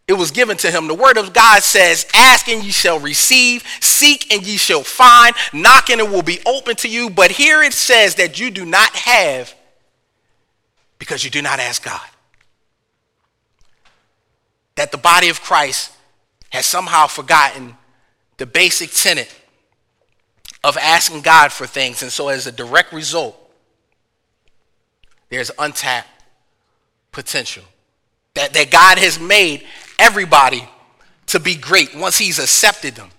it 0.07 0.15
was 0.15 0.33
given 0.33 0.57
to 0.59 0.71
him. 0.71 0.89
The 0.89 0.95
word 0.95 1.19
of 1.19 1.33
God 1.33 1.63
says, 1.63 2.05
Ask 2.13 2.49
and 2.49 2.65
ye 2.65 2.73
shall 2.73 2.99
receive, 2.99 3.63
seek 3.81 4.33
and 4.35 4.45
ye 4.45 4.57
shall 4.57 4.83
find, 4.83 5.37
knock 5.53 5.89
and 5.89 6.01
it 6.01 6.11
will 6.11 6.23
be 6.23 6.41
open 6.45 6.75
to 6.77 6.89
you. 6.89 7.11
But 7.11 7.31
here 7.31 7.63
it 7.63 7.73
says 7.73 8.17
that 8.17 8.41
you 8.41 8.51
do 8.51 8.67
not 8.67 8.91
have 8.91 9.55
because 11.01 11.25
you 11.25 11.31
do 11.31 11.43
not 11.43 11.59
ask 11.59 11.83
God. 11.83 12.07
That 14.77 14.93
the 14.93 14.99
body 14.99 15.31
of 15.31 15.41
Christ 15.41 15.91
has 16.51 16.67
somehow 16.67 17.09
forgotten 17.09 17.77
the 18.37 18.47
basic 18.47 18.93
tenet 18.93 19.35
of 20.63 20.77
asking 20.77 21.23
God 21.23 21.51
for 21.51 21.67
things. 21.67 22.03
And 22.03 22.13
so, 22.13 22.29
as 22.29 22.47
a 22.47 22.53
direct 22.53 22.93
result, 22.93 23.37
there's 25.31 25.51
untapped 25.59 26.09
potential. 27.11 27.65
That, 28.35 28.53
that 28.53 28.71
God 28.71 28.99
has 28.99 29.19
made 29.19 29.65
everybody 29.99 30.69
to 31.27 31.41
be 31.41 31.57
great 31.57 31.95
once 31.97 32.19
He's 32.19 32.39
accepted 32.39 32.95
them. 32.95 33.11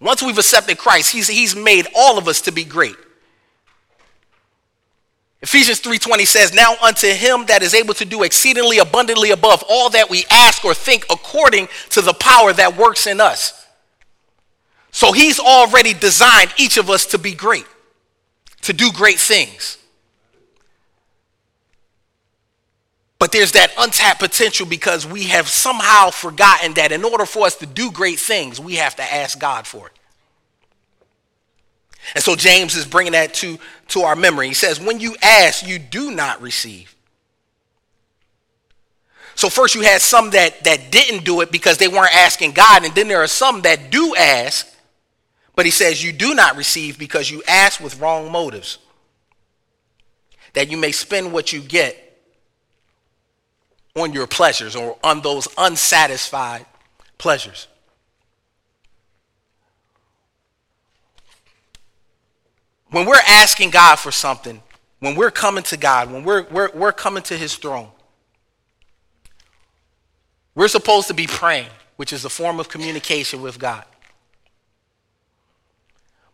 Once 0.00 0.22
we've 0.22 0.38
accepted 0.38 0.78
Christ, 0.78 1.10
He's, 1.10 1.26
he's 1.26 1.56
made 1.56 1.86
all 1.96 2.18
of 2.18 2.28
us 2.28 2.42
to 2.42 2.52
be 2.52 2.64
great. 2.64 2.96
Ephesians 5.40 5.78
3:20 5.80 6.24
says, 6.24 6.52
"Now 6.52 6.76
unto 6.80 7.12
him 7.12 7.46
that 7.46 7.62
is 7.62 7.72
able 7.72 7.94
to 7.94 8.04
do 8.04 8.24
exceedingly 8.24 8.78
abundantly 8.78 9.30
above 9.30 9.62
all 9.68 9.88
that 9.90 10.10
we 10.10 10.26
ask 10.30 10.64
or 10.64 10.74
think 10.74 11.06
according 11.10 11.68
to 11.90 12.02
the 12.02 12.14
power 12.14 12.52
that 12.52 12.76
works 12.76 13.06
in 13.06 13.20
us." 13.20 13.52
So 14.90 15.12
he's 15.12 15.38
already 15.38 15.94
designed 15.94 16.52
each 16.56 16.76
of 16.76 16.90
us 16.90 17.06
to 17.06 17.18
be 17.18 17.32
great, 17.32 17.66
to 18.62 18.72
do 18.72 18.90
great 18.90 19.20
things. 19.20 19.76
But 23.18 23.32
there's 23.32 23.52
that 23.52 23.72
untapped 23.76 24.20
potential 24.20 24.66
because 24.66 25.04
we 25.04 25.24
have 25.24 25.48
somehow 25.48 26.10
forgotten 26.10 26.74
that 26.74 26.92
in 26.92 27.04
order 27.04 27.26
for 27.26 27.46
us 27.46 27.56
to 27.56 27.66
do 27.66 27.90
great 27.90 28.18
things, 28.18 28.60
we 28.60 28.76
have 28.76 28.96
to 28.96 29.02
ask 29.02 29.38
God 29.38 29.66
for 29.66 29.88
it. 29.88 29.97
And 32.14 32.22
so 32.22 32.34
James 32.36 32.74
is 32.74 32.86
bringing 32.86 33.12
that 33.12 33.34
to, 33.34 33.58
to 33.88 34.02
our 34.02 34.16
memory. 34.16 34.48
He 34.48 34.54
says, 34.54 34.80
When 34.80 35.00
you 35.00 35.16
ask, 35.22 35.66
you 35.66 35.78
do 35.78 36.10
not 36.10 36.40
receive. 36.40 36.94
So 39.38 39.48
first 39.48 39.76
you 39.76 39.82
had 39.82 40.00
some 40.00 40.30
that, 40.30 40.64
that 40.64 40.90
didn't 40.90 41.24
do 41.24 41.42
it 41.42 41.52
because 41.52 41.78
they 41.78 41.86
weren't 41.86 42.12
asking 42.12 42.52
God, 42.52 42.84
and 42.84 42.92
then 42.94 43.06
there 43.06 43.22
are 43.22 43.28
some 43.28 43.62
that 43.62 43.88
do 43.88 44.16
ask, 44.16 44.66
but 45.54 45.64
he 45.64 45.70
says, 45.70 46.02
You 46.02 46.12
do 46.12 46.34
not 46.34 46.56
receive 46.56 46.98
because 46.98 47.30
you 47.30 47.42
ask 47.46 47.80
with 47.80 48.00
wrong 48.00 48.32
motives, 48.32 48.78
that 50.54 50.70
you 50.72 50.76
may 50.76 50.90
spend 50.90 51.32
what 51.32 51.52
you 51.52 51.60
get 51.60 52.04
on 53.94 54.12
your 54.12 54.26
pleasures 54.26 54.74
or 54.74 54.96
on 55.04 55.20
those 55.20 55.46
unsatisfied 55.56 56.66
pleasures. 57.16 57.67
When 62.90 63.06
we're 63.06 63.20
asking 63.26 63.70
God 63.70 63.96
for 63.96 64.10
something, 64.10 64.62
when 65.00 65.14
we're 65.14 65.30
coming 65.30 65.62
to 65.64 65.76
God, 65.76 66.10
when 66.10 66.24
we're, 66.24 66.44
we're, 66.50 66.70
we're 66.74 66.92
coming 66.92 67.22
to 67.24 67.36
his 67.36 67.54
throne, 67.56 67.88
we're 70.54 70.68
supposed 70.68 71.08
to 71.08 71.14
be 71.14 71.26
praying, 71.26 71.68
which 71.96 72.12
is 72.12 72.24
a 72.24 72.28
form 72.28 72.58
of 72.58 72.68
communication 72.68 73.42
with 73.42 73.58
God. 73.58 73.84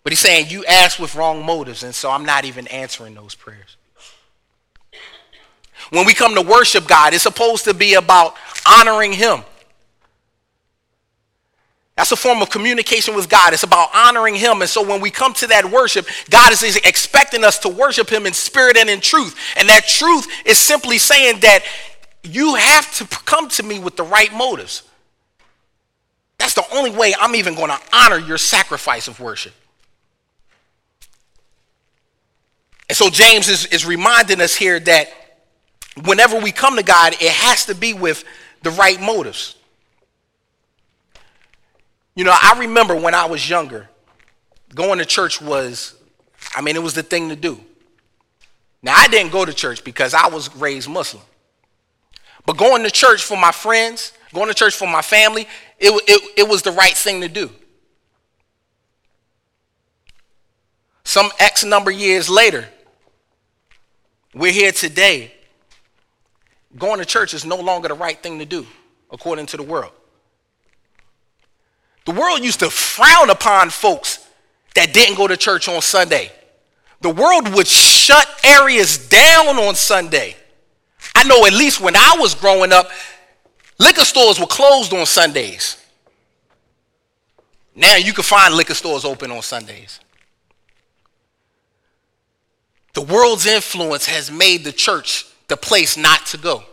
But 0.03 0.13
he's 0.13 0.21
saying 0.21 0.47
you 0.49 0.65
ask 0.67 0.99
with 0.99 1.15
wrong 1.15 1.45
motives, 1.45 1.83
and 1.83 1.95
so 1.95 2.11
I'm 2.11 2.25
not 2.25 2.45
even 2.45 2.67
answering 2.69 3.15
those 3.15 3.35
prayers. 3.35 3.77
When 5.91 6.07
we 6.07 6.15
come 6.15 6.35
to 6.35 6.43
worship 6.43 6.87
God, 6.87 7.15
it's 7.15 7.23
supposed 7.23 7.65
to 7.65 7.75
be 7.75 7.95
about 7.95 8.35
honoring 8.67 9.13
him. 9.13 9.41
That's 11.97 12.11
a 12.11 12.17
form 12.17 12.43
of 12.43 12.51
communication 12.51 13.15
with 13.15 13.29
God. 13.29 13.53
It's 13.53 13.63
about 13.63 13.95
honoring 13.95 14.35
him. 14.35 14.63
And 14.63 14.69
so 14.69 14.83
when 14.87 15.01
we 15.01 15.11
come 15.11 15.33
to 15.35 15.47
that 15.49 15.71
worship, 15.71 16.07
God 16.29 16.51
is 16.53 16.63
expecting 16.77 17.45
us 17.45 17.59
to 17.61 17.69
worship 17.69 18.11
him 18.11 18.27
in 18.27 18.33
spirit 18.33 18.77
and 18.77 18.91
in 18.91 19.01
truth. 19.01 19.39
And 19.57 19.69
that 19.69 19.87
truth 19.87 20.27
is 20.45 20.59
simply 20.59 20.99
saying 20.99 21.41
that 21.41 21.65
you 22.25 22.57
have 22.57 22.93
to 22.97 23.07
come 23.07 23.49
to 23.51 23.63
me 23.63 23.79
with 23.79 23.97
the 23.97 24.03
right 24.03 24.33
motives. 24.33 24.83
That's 26.39 26.55
the 26.55 26.65
only 26.75 26.91
way 26.91 27.15
I'm 27.19 27.37
even 27.37 27.55
going 27.55 27.71
to 27.71 27.81
honor 27.93 28.19
your 28.19 28.39
sacrifice 28.39 29.07
of 29.07 29.21
worship. 29.21 29.53
And 32.89 32.97
so 32.97 33.09
James 33.09 33.49
is, 33.49 33.67
is 33.67 33.87
reminding 33.87 34.41
us 34.41 34.55
here 34.55 34.81
that 34.81 35.09
whenever 36.05 36.39
we 36.39 36.51
come 36.51 36.77
to 36.77 36.83
God, 36.83 37.15
it 37.15 37.31
has 37.31 37.67
to 37.67 37.75
be 37.75 37.95
with 37.95 38.25
the 38.63 38.71
right 38.71 39.01
motives. 39.01 39.55
You 42.15 42.25
know, 42.25 42.35
I 42.35 42.59
remember 42.61 42.95
when 42.95 43.15
I 43.15 43.25
was 43.27 43.49
younger, 43.49 43.89
going 44.75 44.99
to 44.99 45.05
church 45.05 45.41
was, 45.41 45.95
I 46.55 46.61
mean, 46.61 46.77
it 46.77 46.83
was 46.83 46.95
the 46.95 47.03
thing 47.03 47.29
to 47.31 47.37
do. 47.37 47.61
Now, 48.83 48.95
I 48.97 49.09
didn't 49.09 49.33
go 49.33 49.45
to 49.45 49.53
church 49.53 49.83
because 49.83 50.15
I 50.15 50.29
was 50.29 50.55
raised 50.57 50.89
Muslim. 50.89 51.23
But 52.47 52.57
going 52.57 52.83
to 52.85 52.91
church 52.91 53.25
for 53.25 53.37
my 53.37 53.51
friends, 53.51 54.13
going 54.33 54.49
to 54.49 54.55
church 54.55 54.75
for 54.77 54.87
my 54.87 55.03
family, 55.03 55.49
it, 55.79 55.91
it, 56.07 56.39
it 56.39 56.49
was 56.49 56.63
the 56.63 56.73
right 56.73 56.93
thing 56.93 57.23
to 57.23 57.29
do. 57.29 57.51
Some 61.05 61.31
X 61.39 61.65
number 61.65 61.91
years 61.91 62.29
later, 62.29 62.69
we're 64.35 64.53
here 64.53 64.73
today. 64.73 65.33
Going 66.77 66.99
to 66.99 67.05
church 67.05 67.35
is 67.35 67.45
no 67.45 67.57
longer 67.57 67.89
the 67.89 67.95
right 67.95 68.21
thing 68.21 68.39
to 68.41 68.45
do, 68.45 68.67
according 69.11 69.47
to 69.47 69.57
the 69.57 69.63
world. 69.63 69.93
The 72.05 72.13
world 72.13 72.45
used 72.45 72.61
to 72.61 72.71
frown 72.71 73.31
upon 73.31 73.71
folks 73.71 74.27
that 74.75 74.93
didn't 74.93 75.17
go 75.17 75.27
to 75.27 75.37
church 75.37 75.69
on 75.69 75.81
Sunday. 75.81 76.31
The 77.01 77.11
world 77.11 77.55
would 77.55 77.67
shut 77.67 78.29
areas 78.45 79.09
down 79.09 79.59
on 79.59 79.75
Sunday. 79.75 80.37
I 81.15 81.25
know 81.25 81.47
at 81.47 81.53
least 81.53 81.81
when 81.81 81.97
I 81.97 82.17
was 82.19 82.35
growing 82.35 82.73
up, 82.73 82.89
liquor 83.79 84.05
stores 84.05 84.39
were 84.39 84.47
closed 84.47 84.93
on 84.93 85.07
Sundays. 85.07 85.77
Now 87.75 87.97
you 87.97 88.13
can 88.13 88.25
find 88.25 88.55
liquor 88.55 88.75
stores 88.75 89.05
open 89.05 89.31
on 89.31 89.43
Sundays. 89.43 90.01
The 92.95 93.03
world's 93.03 93.47
influence 93.47 94.07
has 94.07 94.31
made 94.31 94.65
the 94.65 94.73
church 94.73 95.27
the 95.49 95.57
place 95.57 95.97
not 95.97 96.25
to 96.27 96.39
go. 96.39 96.65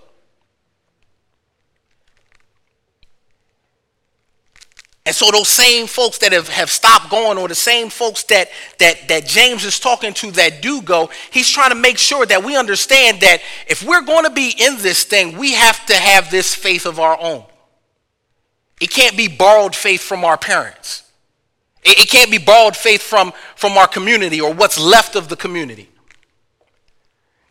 And 5.06 5.16
so 5.16 5.32
those 5.32 5.48
same 5.48 5.88
folks 5.88 6.20
that 6.20 6.32
have, 6.32 6.48
have 6.48 6.70
stopped 6.70 7.10
going, 7.10 7.38
or 7.40 7.48
the 7.48 7.56
same 7.56 7.90
folks 7.90 8.24
that, 8.26 8.50
that, 8.78 9.08
that 9.08 9.26
James 9.26 9.66
is 9.66 9.80
talking 9.80 10.14
to 10.16 10.32
that 10.32 10.62
do 10.62 10.82
go, 10.84 11.10
he's 11.32 11.50
trying 11.50 11.72
to 11.72 11.76
make 11.76 11.98
sure 11.98 12.26
that 12.26 12.44
we 12.44 12.56
understand 12.56 13.22
that 13.22 13.42
if 13.68 13.84
we're 13.84 14.04
going 14.04 14.26
to 14.26 14.32
be 14.32 14.54
in 14.60 14.78
this 14.78 15.04
thing, 15.04 15.38
we 15.38 15.54
have 15.54 15.84
to 15.88 15.96
have 15.96 16.30
this 16.30 16.54
faith 16.54 16.86
of 16.86 17.00
our 17.00 17.20
own. 17.20 17.44
It 18.80 18.92
can't 18.92 19.18
be 19.18 19.28
borrowed 19.28 19.76
faith 19.76 20.02
from 20.02 20.24
our 20.24 20.38
parents. 20.38 21.04
It, 21.84 22.02
it 22.02 22.10
can't 22.10 22.30
be 22.30 22.38
borrowed 22.38 22.76
faith 22.76 23.02
from, 23.02 23.34
from 23.56 23.78
our 23.78 23.88
community 23.88 24.40
or 24.40 24.54
what's 24.54 24.80
left 24.80 25.16
of 25.16 25.30
the 25.30 25.36
community. 25.36 25.90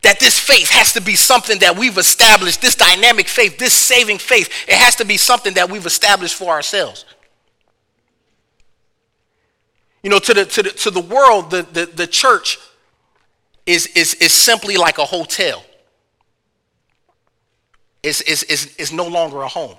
That 0.03 0.21
this 0.21 0.39
faith 0.39 0.69
has 0.69 0.93
to 0.93 1.01
be 1.01 1.15
something 1.15 1.59
that 1.59 1.77
we've 1.77 1.97
established, 1.97 2.61
this 2.61 2.75
dynamic 2.75 3.27
faith, 3.27 3.57
this 3.57 3.73
saving 3.73 4.19
faith, 4.19 4.49
it 4.69 4.75
has 4.75 4.95
to 4.95 5.05
be 5.05 5.17
something 5.17 5.53
that 5.55 5.69
we've 5.69 5.85
established 5.85 6.35
for 6.35 6.51
ourselves. 6.51 7.05
You 10.03 10.09
know, 10.09 10.19
to 10.19 10.33
the, 10.33 10.45
to 10.45 10.63
the, 10.63 10.69
to 10.69 10.91
the 10.91 11.01
world, 11.01 11.51
the, 11.51 11.63
the, 11.63 11.85
the 11.85 12.07
church 12.07 12.57
is, 13.65 13.87
is, 13.87 14.15
is 14.15 14.31
simply 14.31 14.77
like 14.77 14.97
a 14.97 15.05
hotel. 15.05 15.63
It's, 18.03 18.21
it's, 18.21 18.43
it's, 18.43 18.75
it's 18.77 18.91
no 18.91 19.07
longer 19.07 19.41
a 19.41 19.47
home. 19.47 19.75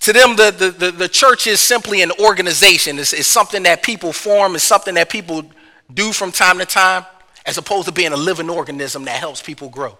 To 0.00 0.12
them, 0.12 0.36
the, 0.36 0.50
the, 0.50 0.70
the, 0.70 0.90
the 0.90 1.08
church 1.08 1.46
is 1.46 1.60
simply 1.60 2.02
an 2.02 2.10
organization. 2.20 2.98
It's, 2.98 3.12
it's 3.12 3.28
something 3.28 3.62
that 3.64 3.82
people 3.82 4.12
form, 4.12 4.54
it's 4.54 4.64
something 4.64 4.94
that 4.94 5.08
people 5.08 5.44
do 5.92 6.12
from 6.12 6.32
time 6.32 6.58
to 6.58 6.66
time, 6.66 7.04
as 7.46 7.58
opposed 7.58 7.86
to 7.86 7.92
being 7.92 8.12
a 8.12 8.16
living 8.16 8.50
organism 8.50 9.04
that 9.04 9.18
helps 9.18 9.42
people 9.42 9.68
grow. 9.68 9.96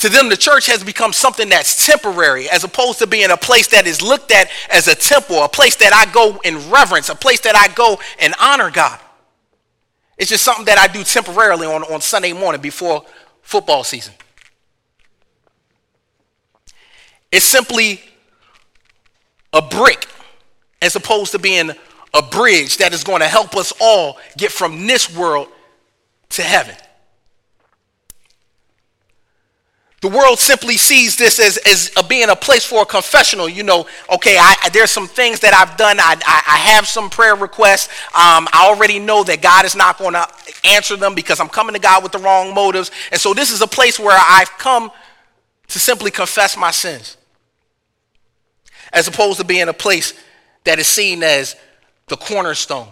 To 0.00 0.08
them, 0.08 0.30
the 0.30 0.36
church 0.36 0.66
has 0.66 0.82
become 0.82 1.12
something 1.12 1.50
that's 1.50 1.84
temporary 1.84 2.48
as 2.48 2.64
opposed 2.64 2.98
to 3.00 3.06
being 3.06 3.30
a 3.30 3.36
place 3.36 3.66
that 3.68 3.86
is 3.86 4.00
looked 4.00 4.32
at 4.32 4.48
as 4.70 4.88
a 4.88 4.94
temple, 4.94 5.44
a 5.44 5.48
place 5.48 5.76
that 5.76 5.92
I 5.92 6.10
go 6.10 6.40
in 6.42 6.70
reverence, 6.70 7.10
a 7.10 7.14
place 7.14 7.40
that 7.40 7.54
I 7.54 7.68
go 7.74 8.00
and 8.18 8.34
honor 8.40 8.70
God. 8.70 8.98
It's 10.16 10.30
just 10.30 10.42
something 10.42 10.64
that 10.64 10.78
I 10.78 10.86
do 10.86 11.04
temporarily 11.04 11.66
on, 11.66 11.82
on 11.82 12.00
Sunday 12.00 12.32
morning 12.32 12.62
before 12.62 13.04
football 13.42 13.84
season. 13.84 14.14
It's 17.30 17.44
simply 17.44 18.00
a 19.52 19.60
brick 19.60 20.08
as 20.80 20.96
opposed 20.96 21.32
to 21.32 21.38
being 21.38 21.72
a 22.14 22.22
bridge 22.22 22.78
that 22.78 22.94
is 22.94 23.04
going 23.04 23.20
to 23.20 23.28
help 23.28 23.54
us 23.54 23.70
all 23.78 24.16
get 24.38 24.50
from 24.50 24.86
this 24.86 25.14
world 25.14 25.48
to 26.30 26.42
heaven. 26.42 26.74
The 30.00 30.08
world 30.08 30.38
simply 30.38 30.78
sees 30.78 31.16
this 31.16 31.38
as, 31.38 31.58
as 31.58 31.92
a, 31.94 32.02
being 32.02 32.30
a 32.30 32.36
place 32.36 32.64
for 32.64 32.82
a 32.82 32.86
confessional. 32.86 33.48
You 33.50 33.62
know, 33.62 33.86
okay, 34.10 34.38
I, 34.40 34.70
there's 34.72 34.90
some 34.90 35.06
things 35.06 35.40
that 35.40 35.52
I've 35.52 35.76
done. 35.76 36.00
I, 36.00 36.14
I, 36.24 36.42
I 36.46 36.56
have 36.72 36.86
some 36.86 37.10
prayer 37.10 37.34
requests. 37.36 37.88
Um, 38.06 38.48
I 38.52 38.64
already 38.64 38.98
know 38.98 39.22
that 39.24 39.42
God 39.42 39.66
is 39.66 39.76
not 39.76 39.98
going 39.98 40.14
to 40.14 40.26
answer 40.64 40.96
them 40.96 41.14
because 41.14 41.38
I'm 41.38 41.50
coming 41.50 41.74
to 41.74 41.80
God 41.80 42.02
with 42.02 42.12
the 42.12 42.18
wrong 42.18 42.54
motives. 42.54 42.90
And 43.12 43.20
so 43.20 43.34
this 43.34 43.50
is 43.50 43.60
a 43.60 43.66
place 43.66 43.98
where 43.98 44.18
I've 44.18 44.50
come 44.56 44.90
to 45.68 45.78
simply 45.78 46.10
confess 46.10 46.56
my 46.56 46.70
sins, 46.70 47.18
as 48.94 49.06
opposed 49.06 49.38
to 49.38 49.44
being 49.44 49.68
a 49.68 49.74
place 49.74 50.14
that 50.64 50.78
is 50.78 50.86
seen 50.86 51.22
as 51.22 51.56
the 52.08 52.16
cornerstone 52.16 52.88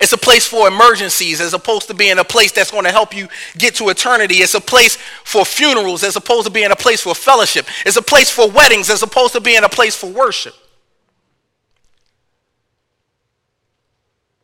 it's 0.00 0.12
a 0.12 0.18
place 0.18 0.46
for 0.46 0.66
emergencies 0.66 1.40
as 1.40 1.54
opposed 1.54 1.88
to 1.88 1.94
being 1.94 2.18
a 2.18 2.24
place 2.24 2.52
that's 2.52 2.70
going 2.70 2.84
to 2.84 2.90
help 2.90 3.16
you 3.16 3.28
get 3.56 3.74
to 3.76 3.88
eternity. 3.88 4.36
It's 4.36 4.54
a 4.54 4.60
place 4.60 4.96
for 5.24 5.44
funerals 5.44 6.02
as 6.02 6.16
opposed 6.16 6.46
to 6.46 6.52
being 6.52 6.70
a 6.70 6.76
place 6.76 7.02
for 7.02 7.14
fellowship. 7.14 7.66
It's 7.86 7.96
a 7.96 8.02
place 8.02 8.30
for 8.30 8.50
weddings 8.50 8.90
as 8.90 9.02
opposed 9.02 9.34
to 9.34 9.40
being 9.40 9.62
a 9.62 9.68
place 9.68 9.94
for 9.94 10.10
worship. 10.10 10.54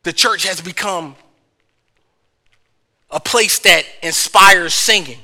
The 0.03 0.13
church 0.13 0.47
has 0.47 0.61
become 0.61 1.17
a 3.11 3.21
place 3.21 3.59
that 3.61 3.85
inspires 4.03 4.73
singing 4.73 5.19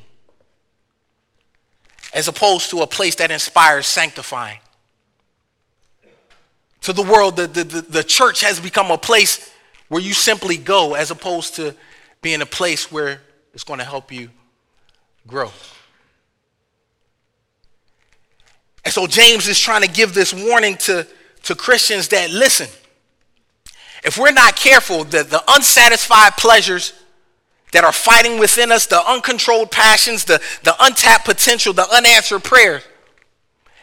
as 2.13 2.29
opposed 2.29 2.71
to 2.71 2.81
a 2.81 2.87
place 2.87 3.15
that 3.17 3.31
inspires 3.31 3.87
sanctifying. 3.87 4.59
To 6.83 6.93
the 6.93 7.03
world, 7.03 7.37
the, 7.37 7.47
the, 7.47 7.65
the, 7.65 7.81
the 7.83 8.05
church 8.05 8.43
has 8.43 8.61
become 8.61 8.91
a 8.91 8.99
place 8.99 9.51
where 9.89 10.03
you 10.03 10.13
simply 10.13 10.57
go 10.57 10.95
as 10.95 11.11
opposed 11.11 11.57
to 11.57 11.75
being 12.23 12.43
a 12.43 12.47
place 12.47 12.91
where 12.91 13.21
it's 13.55 13.65
going 13.65 13.79
to 13.79 13.85
help 13.85 14.11
you 14.13 14.31
grow. 15.27 15.51
And 18.85 18.93
so 18.93 19.07
James 19.07 19.49
is 19.49 19.59
trying 19.59 19.83
to 19.83 19.89
give 19.89 20.15
this 20.15 20.33
warning 20.33 20.77
to, 20.79 21.07
to 21.45 21.55
Christians 21.55 22.09
that 22.09 22.31
listen, 22.31 22.69
if 24.05 24.17
we're 24.19 24.33
not 24.33 24.55
careful, 24.55 25.05
the, 25.05 25.25
the 25.25 25.43
unsatisfied 25.49 26.37
pleasures 26.37 26.93
that 27.73 27.83
are 27.83 27.93
fighting 27.93 28.39
within 28.39 28.71
us, 28.71 28.87
the 28.87 29.05
uncontrolled 29.05 29.73
passions, 29.73 30.25
the, 30.25 30.41
the 30.63 30.75
untapped 30.81 31.25
potential, 31.25 31.73
the 31.73 31.89
unanswered 31.93 32.45
prayers, 32.45 32.85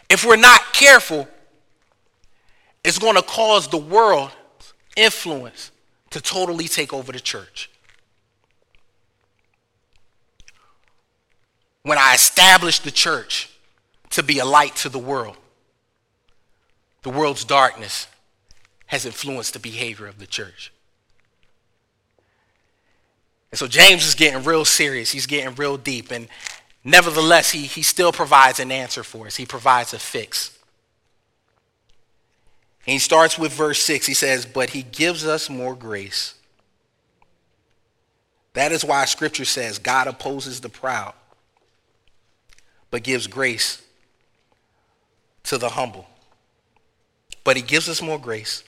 if 0.09 0.23
we're 0.23 0.37
not 0.37 0.61
careful, 0.73 1.27
it's 2.83 2.99
going 2.99 3.15
to 3.15 3.21
cause 3.21 3.67
the 3.67 3.77
world 3.77 4.31
influence 4.95 5.71
to 6.13 6.21
totally 6.21 6.67
take 6.67 6.93
over 6.93 7.11
the 7.11 7.19
church. 7.19 7.71
When 11.81 11.97
I 11.97 12.13
established 12.13 12.83
the 12.83 12.91
church 12.91 13.49
to 14.11 14.21
be 14.21 14.37
a 14.37 14.45
light 14.45 14.75
to 14.77 14.89
the 14.89 14.99
world, 14.99 15.37
the 17.01 17.09
world's 17.09 17.43
darkness 17.43 18.07
has 18.85 19.07
influenced 19.07 19.53
the 19.53 19.59
behavior 19.59 20.05
of 20.05 20.19
the 20.19 20.27
church. 20.27 20.71
And 23.51 23.57
so 23.57 23.65
James 23.67 24.05
is 24.05 24.13
getting 24.13 24.43
real 24.43 24.65
serious. 24.65 25.11
He's 25.11 25.25
getting 25.25 25.55
real 25.55 25.77
deep. 25.77 26.11
And 26.11 26.27
nevertheless, 26.83 27.49
he, 27.49 27.61
he 27.61 27.81
still 27.81 28.11
provides 28.11 28.59
an 28.59 28.71
answer 28.71 29.03
for 29.03 29.25
us. 29.25 29.35
He 29.35 29.47
provides 29.47 29.95
a 29.95 29.99
fix. 29.99 30.59
And 32.85 32.93
he 32.93 32.99
starts 32.99 33.39
with 33.39 33.53
verse 33.53 33.81
6. 33.81 34.05
He 34.05 34.13
says, 34.13 34.45
But 34.45 34.71
he 34.71 34.83
gives 34.83 35.25
us 35.25 35.49
more 35.49 35.75
grace. 35.75 36.35
That 38.53 38.71
is 38.71 38.83
why 38.85 39.05
scripture 39.05 39.45
says 39.45 39.79
God 39.79 40.07
opposes 40.07 40.61
the 40.61 40.69
proud, 40.69 41.13
but 42.91 43.03
gives 43.03 43.27
grace 43.27 43.81
to 45.43 45.57
the 45.57 45.69
humble. 45.69 46.07
But 47.43 47.57
he 47.57 47.63
gives 47.63 47.89
us 47.89 48.01
more 48.01 48.19
grace. 48.19 48.63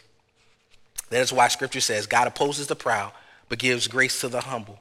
That 1.10 1.22
is 1.22 1.32
why 1.32 1.48
scripture 1.50 1.82
says 1.82 2.08
God 2.08 2.28
opposes 2.28 2.68
the 2.68 2.76
proud, 2.76 3.12
but 3.48 3.60
gives 3.60 3.88
grace 3.88 4.20
to 4.22 4.28
the 4.28 4.42
humble. 4.42 4.80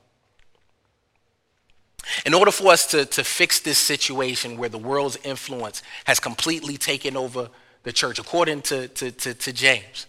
In 2.27 2.35
order 2.35 2.51
for 2.51 2.73
us 2.73 2.87
to, 2.89 3.05
to 3.07 3.25
fix 3.25 3.61
this 3.61 3.79
situation 3.79 4.59
where 4.59 4.69
the 4.69 4.79
world's 4.79 5.17
influence 5.25 5.83
has 6.05 6.21
completely 6.21 6.77
taken 6.77 7.17
over 7.17 7.49
the 7.85 7.93
church, 7.93 8.19
according 8.19 8.63
to, 8.63 8.89
to, 8.89 9.11
to, 9.13 9.35
to 9.35 9.53
James. 9.53 10.07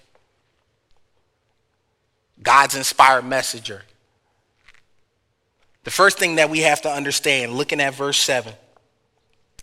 God's 2.42 2.76
inspired 2.76 3.24
messenger. 3.24 3.84
The 5.84 5.92
first 5.92 6.18
thing 6.18 6.36
that 6.36 6.50
we 6.50 6.62
have 6.62 6.82
to 6.82 6.90
understand, 6.90 7.54
looking 7.54 7.80
at 7.80 7.94
verse 7.94 8.18
7, 8.18 8.54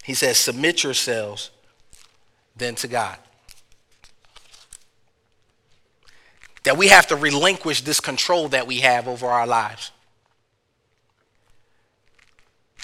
he 0.04 0.14
says, 0.14 0.36
Submit 0.36 0.84
yourselves 0.84 1.50
then 2.56 2.74
to 2.76 2.88
God. 2.88 3.18
That 6.64 6.76
we 6.76 6.88
have 6.88 7.08
to 7.08 7.16
relinquish 7.16 7.82
this 7.82 7.98
control 7.98 8.48
that 8.50 8.66
we 8.66 8.78
have 8.78 9.08
over 9.08 9.26
our 9.26 9.46
lives. 9.46 9.90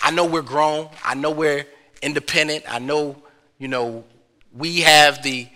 I 0.03 0.11
know 0.11 0.25
we're 0.25 0.43
grown. 0.43 0.89
I 1.05 1.15
know 1.15 1.31
we're 1.31 1.67
independent. 2.03 2.65
I 2.69 2.79
know, 2.79 3.17
you 3.59 3.69
know, 3.69 4.05
we 4.59 4.81
have 4.81 5.23
the, 5.23 5.49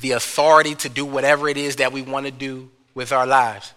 the 0.00 0.12
authority 0.12 0.76
to 0.76 0.88
do 0.88 1.04
whatever 1.04 1.48
it 1.48 1.56
is 1.56 1.76
that 1.76 1.92
we 1.92 2.00
want 2.00 2.26
to 2.26 2.32
do 2.32 2.70
with 2.94 3.12
our 3.12 3.26
lives. 3.26 3.74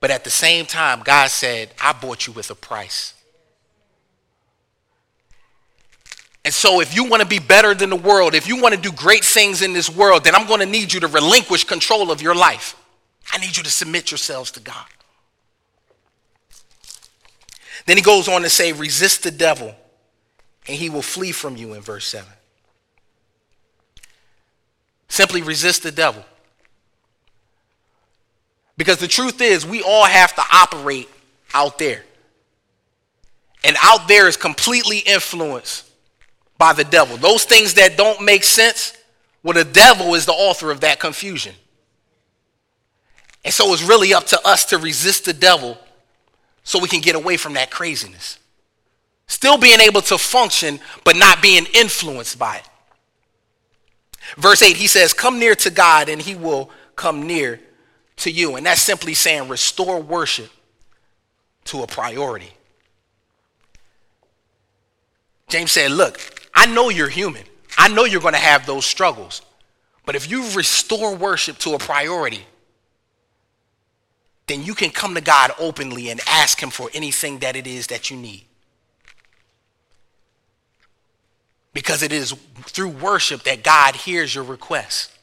But 0.00 0.10
at 0.10 0.22
the 0.22 0.30
same 0.30 0.66
time, 0.66 1.00
God 1.02 1.30
said, 1.30 1.70
I 1.82 1.92
bought 1.92 2.26
you 2.26 2.32
with 2.32 2.50
a 2.50 2.54
price. 2.54 3.14
And 6.42 6.54
so, 6.54 6.80
if 6.80 6.94
you 6.94 7.04
want 7.04 7.22
to 7.22 7.28
be 7.28 7.38
better 7.38 7.74
than 7.74 7.90
the 7.90 7.96
world, 7.96 8.34
if 8.34 8.48
you 8.48 8.62
want 8.62 8.74
to 8.74 8.80
do 8.80 8.92
great 8.92 9.24
things 9.24 9.60
in 9.60 9.74
this 9.74 9.90
world, 9.90 10.24
then 10.24 10.34
I'm 10.34 10.46
going 10.46 10.60
to 10.60 10.66
need 10.66 10.90
you 10.90 11.00
to 11.00 11.06
relinquish 11.06 11.64
control 11.64 12.10
of 12.10 12.22
your 12.22 12.34
life. 12.34 12.76
I 13.30 13.38
need 13.38 13.56
you 13.56 13.62
to 13.62 13.70
submit 13.70 14.10
yourselves 14.10 14.50
to 14.52 14.60
God. 14.60 14.86
Then 17.84 17.98
he 17.98 18.02
goes 18.02 18.26
on 18.26 18.40
to 18.42 18.48
say, 18.48 18.72
resist 18.72 19.22
the 19.22 19.30
devil 19.30 19.74
and 20.66 20.76
he 20.76 20.90
will 20.90 21.02
flee 21.02 21.32
from 21.32 21.56
you 21.56 21.74
in 21.74 21.80
verse 21.80 22.06
7. 22.06 22.28
Simply 25.08 25.42
resist 25.42 25.82
the 25.82 25.90
devil. 25.90 26.24
Because 28.76 28.98
the 28.98 29.08
truth 29.08 29.40
is, 29.40 29.66
we 29.66 29.82
all 29.82 30.06
have 30.06 30.34
to 30.36 30.42
operate 30.52 31.08
out 31.52 31.78
there. 31.78 32.04
And 33.62 33.76
out 33.82 34.08
there 34.08 34.28
is 34.28 34.36
completely 34.36 34.98
influenced 34.98 35.90
by 36.56 36.72
the 36.72 36.84
devil. 36.84 37.16
Those 37.16 37.44
things 37.44 37.74
that 37.74 37.96
don't 37.96 38.22
make 38.22 38.44
sense, 38.44 38.96
well, 39.42 39.54
the 39.54 39.64
devil 39.64 40.14
is 40.14 40.26
the 40.26 40.32
author 40.32 40.70
of 40.70 40.80
that 40.80 40.98
confusion. 40.98 41.54
And 43.44 43.52
so 43.52 43.72
it's 43.72 43.82
really 43.82 44.14
up 44.14 44.26
to 44.28 44.46
us 44.46 44.64
to 44.66 44.78
resist 44.78 45.24
the 45.24 45.32
devil 45.32 45.78
so 46.62 46.78
we 46.78 46.88
can 46.88 47.00
get 47.00 47.16
away 47.16 47.36
from 47.36 47.54
that 47.54 47.70
craziness. 47.70 48.38
Still 49.30 49.58
being 49.58 49.78
able 49.78 50.02
to 50.02 50.18
function, 50.18 50.80
but 51.04 51.14
not 51.14 51.40
being 51.40 51.64
influenced 51.72 52.36
by 52.36 52.56
it. 52.56 52.68
Verse 54.36 54.60
8, 54.60 54.76
he 54.76 54.88
says, 54.88 55.12
Come 55.12 55.38
near 55.38 55.54
to 55.54 55.70
God, 55.70 56.08
and 56.08 56.20
he 56.20 56.34
will 56.34 56.68
come 56.96 57.28
near 57.28 57.60
to 58.16 58.30
you. 58.32 58.56
And 58.56 58.66
that's 58.66 58.82
simply 58.82 59.14
saying 59.14 59.48
restore 59.48 60.00
worship 60.00 60.50
to 61.66 61.84
a 61.84 61.86
priority. 61.86 62.50
James 65.48 65.70
said, 65.70 65.92
Look, 65.92 66.48
I 66.52 66.66
know 66.66 66.88
you're 66.88 67.08
human. 67.08 67.44
I 67.78 67.86
know 67.86 68.06
you're 68.06 68.20
going 68.20 68.34
to 68.34 68.40
have 68.40 68.66
those 68.66 68.84
struggles. 68.84 69.42
But 70.04 70.16
if 70.16 70.28
you 70.28 70.50
restore 70.56 71.14
worship 71.14 71.56
to 71.58 71.74
a 71.74 71.78
priority, 71.78 72.44
then 74.48 74.64
you 74.64 74.74
can 74.74 74.90
come 74.90 75.14
to 75.14 75.20
God 75.20 75.52
openly 75.56 76.10
and 76.10 76.20
ask 76.26 76.60
Him 76.60 76.70
for 76.70 76.90
anything 76.92 77.38
that 77.38 77.54
it 77.54 77.68
is 77.68 77.86
that 77.86 78.10
you 78.10 78.16
need. 78.16 78.46
Because 81.72 82.02
it 82.02 82.12
is 82.12 82.34
through 82.62 82.88
worship 82.88 83.44
that 83.44 83.62
God 83.62 83.94
hears 83.94 84.34
your 84.34 84.44
requests. 84.44 85.16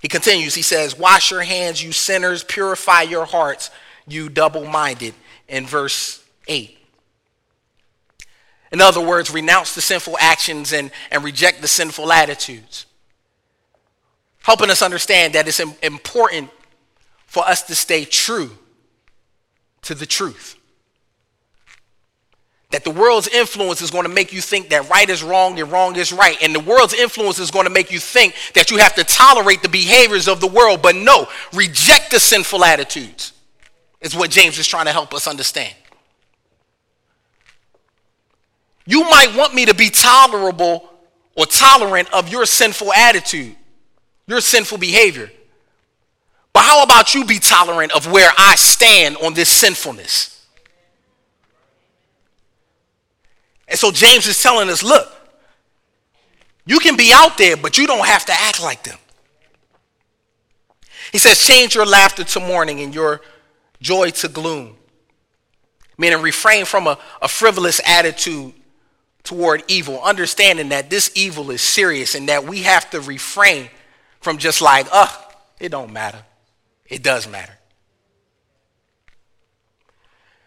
He 0.00 0.08
continues, 0.08 0.54
he 0.54 0.62
says, 0.62 0.96
Wash 0.96 1.30
your 1.30 1.42
hands, 1.42 1.82
you 1.82 1.92
sinners, 1.92 2.44
purify 2.44 3.02
your 3.02 3.24
hearts, 3.24 3.70
you 4.06 4.28
double 4.28 4.64
minded, 4.64 5.14
in 5.48 5.66
verse 5.66 6.24
8. 6.46 6.78
In 8.70 8.80
other 8.80 9.00
words, 9.00 9.30
renounce 9.30 9.74
the 9.74 9.80
sinful 9.80 10.16
actions 10.20 10.72
and, 10.72 10.90
and 11.10 11.24
reject 11.24 11.62
the 11.62 11.68
sinful 11.68 12.12
attitudes. 12.12 12.86
Helping 14.42 14.70
us 14.70 14.82
understand 14.82 15.34
that 15.34 15.48
it's 15.48 15.60
important 15.82 16.50
for 17.26 17.44
us 17.44 17.62
to 17.62 17.74
stay 17.74 18.04
true 18.04 18.50
to 19.82 19.94
the 19.94 20.06
truth. 20.06 20.57
That 22.70 22.84
the 22.84 22.90
world's 22.90 23.28
influence 23.28 23.80
is 23.80 23.90
going 23.90 24.02
to 24.02 24.10
make 24.10 24.30
you 24.30 24.42
think 24.42 24.68
that 24.70 24.90
right 24.90 25.08
is 25.08 25.22
wrong 25.22 25.58
and 25.58 25.72
wrong 25.72 25.96
is 25.96 26.12
right. 26.12 26.36
And 26.42 26.54
the 26.54 26.60
world's 26.60 26.92
influence 26.92 27.38
is 27.38 27.50
going 27.50 27.64
to 27.64 27.70
make 27.70 27.90
you 27.90 27.98
think 27.98 28.34
that 28.54 28.70
you 28.70 28.76
have 28.76 28.94
to 28.96 29.04
tolerate 29.04 29.62
the 29.62 29.70
behaviors 29.70 30.28
of 30.28 30.40
the 30.40 30.46
world. 30.46 30.82
But 30.82 30.94
no, 30.94 31.28
reject 31.54 32.10
the 32.10 32.20
sinful 32.20 32.62
attitudes, 32.62 33.32
is 34.02 34.14
what 34.14 34.30
James 34.30 34.58
is 34.58 34.66
trying 34.66 34.84
to 34.84 34.92
help 34.92 35.14
us 35.14 35.26
understand. 35.26 35.74
You 38.84 39.02
might 39.04 39.34
want 39.34 39.54
me 39.54 39.64
to 39.66 39.74
be 39.74 39.88
tolerable 39.88 40.90
or 41.34 41.46
tolerant 41.46 42.12
of 42.12 42.28
your 42.30 42.44
sinful 42.44 42.92
attitude, 42.92 43.54
your 44.26 44.40
sinful 44.40 44.78
behavior. 44.78 45.30
But 46.52 46.64
how 46.64 46.82
about 46.82 47.14
you 47.14 47.24
be 47.24 47.38
tolerant 47.38 47.92
of 47.92 48.10
where 48.10 48.30
I 48.36 48.56
stand 48.56 49.16
on 49.18 49.32
this 49.32 49.48
sinfulness? 49.48 50.37
And 53.68 53.78
so 53.78 53.90
James 53.90 54.26
is 54.26 54.42
telling 54.42 54.68
us 54.68 54.82
look, 54.82 55.12
you 56.66 56.78
can 56.78 56.96
be 56.96 57.12
out 57.12 57.38
there, 57.38 57.56
but 57.56 57.78
you 57.78 57.86
don't 57.86 58.06
have 58.06 58.26
to 58.26 58.32
act 58.32 58.62
like 58.62 58.82
them. 58.82 58.98
He 61.12 61.18
says, 61.18 61.42
change 61.42 61.74
your 61.74 61.86
laughter 61.86 62.24
to 62.24 62.40
mourning 62.40 62.80
and 62.80 62.94
your 62.94 63.22
joy 63.80 64.10
to 64.10 64.28
gloom. 64.28 64.76
Meaning, 65.96 66.20
refrain 66.20 66.64
from 66.64 66.86
a, 66.86 66.98
a 67.22 67.28
frivolous 67.28 67.80
attitude 67.86 68.52
toward 69.24 69.64
evil, 69.68 70.00
understanding 70.02 70.68
that 70.68 70.90
this 70.90 71.10
evil 71.14 71.50
is 71.50 71.60
serious 71.60 72.14
and 72.14 72.28
that 72.28 72.44
we 72.44 72.62
have 72.62 72.88
to 72.90 73.00
refrain 73.00 73.68
from 74.20 74.38
just 74.38 74.60
like, 74.60 74.86
oh, 74.92 75.28
it 75.58 75.70
don't 75.70 75.92
matter. 75.92 76.22
It 76.86 77.02
does 77.02 77.28
matter. 77.28 77.52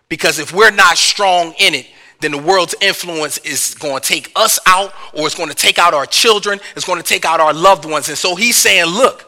Because 0.08 0.40
if 0.40 0.54
we're 0.54 0.72
not 0.72 0.98
strong 0.98 1.54
in 1.60 1.74
it, 1.74 1.88
then 2.22 2.32
the 2.32 2.38
world's 2.38 2.76
influence 2.82 3.38
is 3.40 3.76
going 3.76 4.00
to 4.02 4.08
take 4.08 4.32
us 4.36 4.60
out 4.68 4.94
or 5.14 5.26
it's 5.26 5.36
going 5.36 5.50
to 5.50 5.56
take 5.56 5.80
out 5.80 5.94
our 5.94 6.06
children, 6.06 6.60
it's 6.76 6.86
going 6.86 7.02
to 7.02 7.08
take 7.08 7.26
out 7.26 7.40
our 7.40 7.54
loved 7.54 7.86
ones. 7.86 8.08
And 8.10 8.18
so 8.18 8.36
he's 8.36 8.56
saying, 8.56 8.86
look, 8.86 9.26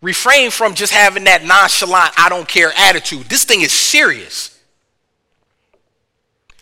refrain 0.00 0.50
from 0.50 0.74
just 0.74 0.92
having 0.92 1.24
that 1.24 1.44
nonchalant, 1.44 2.14
I 2.16 2.28
don't 2.28 2.48
care 2.48 2.72
attitude. 2.76 3.26
This 3.26 3.44
thing 3.44 3.60
is 3.60 3.72
serious. 3.72 4.58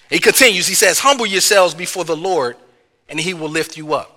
He 0.08 0.18
continues, 0.18 0.66
he 0.66 0.74
says, 0.74 1.00
Humble 1.00 1.26
yourselves 1.26 1.74
before 1.74 2.04
the 2.04 2.16
Lord, 2.16 2.56
and 3.08 3.18
he 3.18 3.34
will 3.34 3.48
lift 3.48 3.76
you 3.76 3.94
up. 3.94 4.12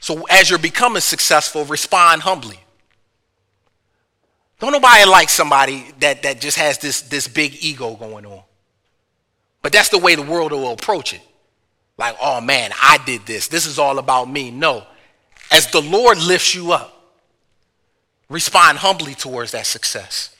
So 0.00 0.24
as 0.30 0.48
you're 0.48 0.58
becoming 0.58 1.00
successful, 1.00 1.64
respond 1.64 2.22
humbly. 2.22 2.60
Don't 4.60 4.72
nobody 4.72 5.04
like 5.06 5.30
somebody 5.30 5.86
that, 6.00 6.22
that 6.22 6.40
just 6.40 6.58
has 6.58 6.78
this, 6.78 7.00
this 7.02 7.26
big 7.26 7.56
ego 7.64 7.94
going 7.94 8.26
on. 8.26 8.42
But 9.62 9.72
that's 9.72 9.88
the 9.88 9.98
way 9.98 10.14
the 10.14 10.22
world 10.22 10.52
will 10.52 10.72
approach 10.72 11.14
it. 11.14 11.22
Like, 11.96 12.16
oh 12.22 12.40
man, 12.40 12.70
I 12.80 12.98
did 13.04 13.26
this. 13.26 13.48
This 13.48 13.66
is 13.66 13.78
all 13.78 13.98
about 13.98 14.30
me. 14.30 14.50
No. 14.50 14.84
As 15.50 15.70
the 15.70 15.80
Lord 15.80 16.18
lifts 16.18 16.54
you 16.54 16.72
up, 16.72 16.94
respond 18.28 18.78
humbly 18.78 19.14
towards 19.14 19.52
that 19.52 19.66
success. 19.66 20.34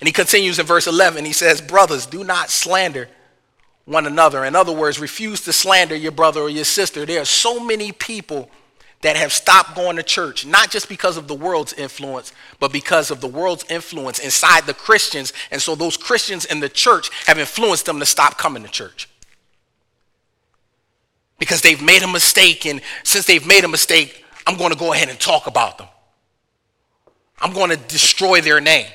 And 0.00 0.06
he 0.06 0.12
continues 0.12 0.58
in 0.58 0.66
verse 0.66 0.86
11. 0.86 1.24
He 1.24 1.32
says, 1.32 1.60
Brothers, 1.60 2.06
do 2.06 2.22
not 2.22 2.50
slander 2.50 3.08
one 3.84 4.06
another. 4.06 4.44
In 4.44 4.54
other 4.54 4.72
words, 4.72 5.00
refuse 5.00 5.40
to 5.42 5.52
slander 5.52 5.96
your 5.96 6.12
brother 6.12 6.40
or 6.40 6.50
your 6.50 6.64
sister. 6.64 7.06
There 7.06 7.22
are 7.22 7.24
so 7.24 7.58
many 7.64 7.92
people 7.92 8.50
that 9.02 9.16
have 9.16 9.32
stopped 9.32 9.76
going 9.76 9.96
to 9.96 10.02
church, 10.02 10.44
not 10.44 10.70
just 10.70 10.88
because 10.88 11.16
of 11.16 11.28
the 11.28 11.34
world's 11.34 11.72
influence, 11.72 12.32
but 12.58 12.72
because 12.72 13.10
of 13.10 13.20
the 13.20 13.28
world's 13.28 13.64
influence 13.70 14.18
inside 14.18 14.64
the 14.66 14.74
Christians. 14.74 15.32
And 15.50 15.62
so 15.62 15.74
those 15.74 15.96
Christians 15.96 16.44
in 16.44 16.60
the 16.60 16.68
church 16.68 17.10
have 17.26 17.38
influenced 17.38 17.86
them 17.86 18.00
to 18.00 18.06
stop 18.06 18.38
coming 18.38 18.64
to 18.64 18.68
church. 18.68 19.08
Because 21.38 21.60
they've 21.60 21.80
made 21.80 22.02
a 22.02 22.08
mistake, 22.08 22.66
and 22.66 22.80
since 23.04 23.26
they've 23.26 23.46
made 23.46 23.62
a 23.62 23.68
mistake, 23.68 24.24
I'm 24.46 24.56
going 24.56 24.72
to 24.72 24.78
go 24.78 24.92
ahead 24.92 25.08
and 25.08 25.20
talk 25.20 25.46
about 25.46 25.78
them. 25.78 25.86
I'm 27.40 27.52
going 27.52 27.70
to 27.70 27.76
destroy 27.76 28.40
their 28.40 28.60
name. 28.60 28.90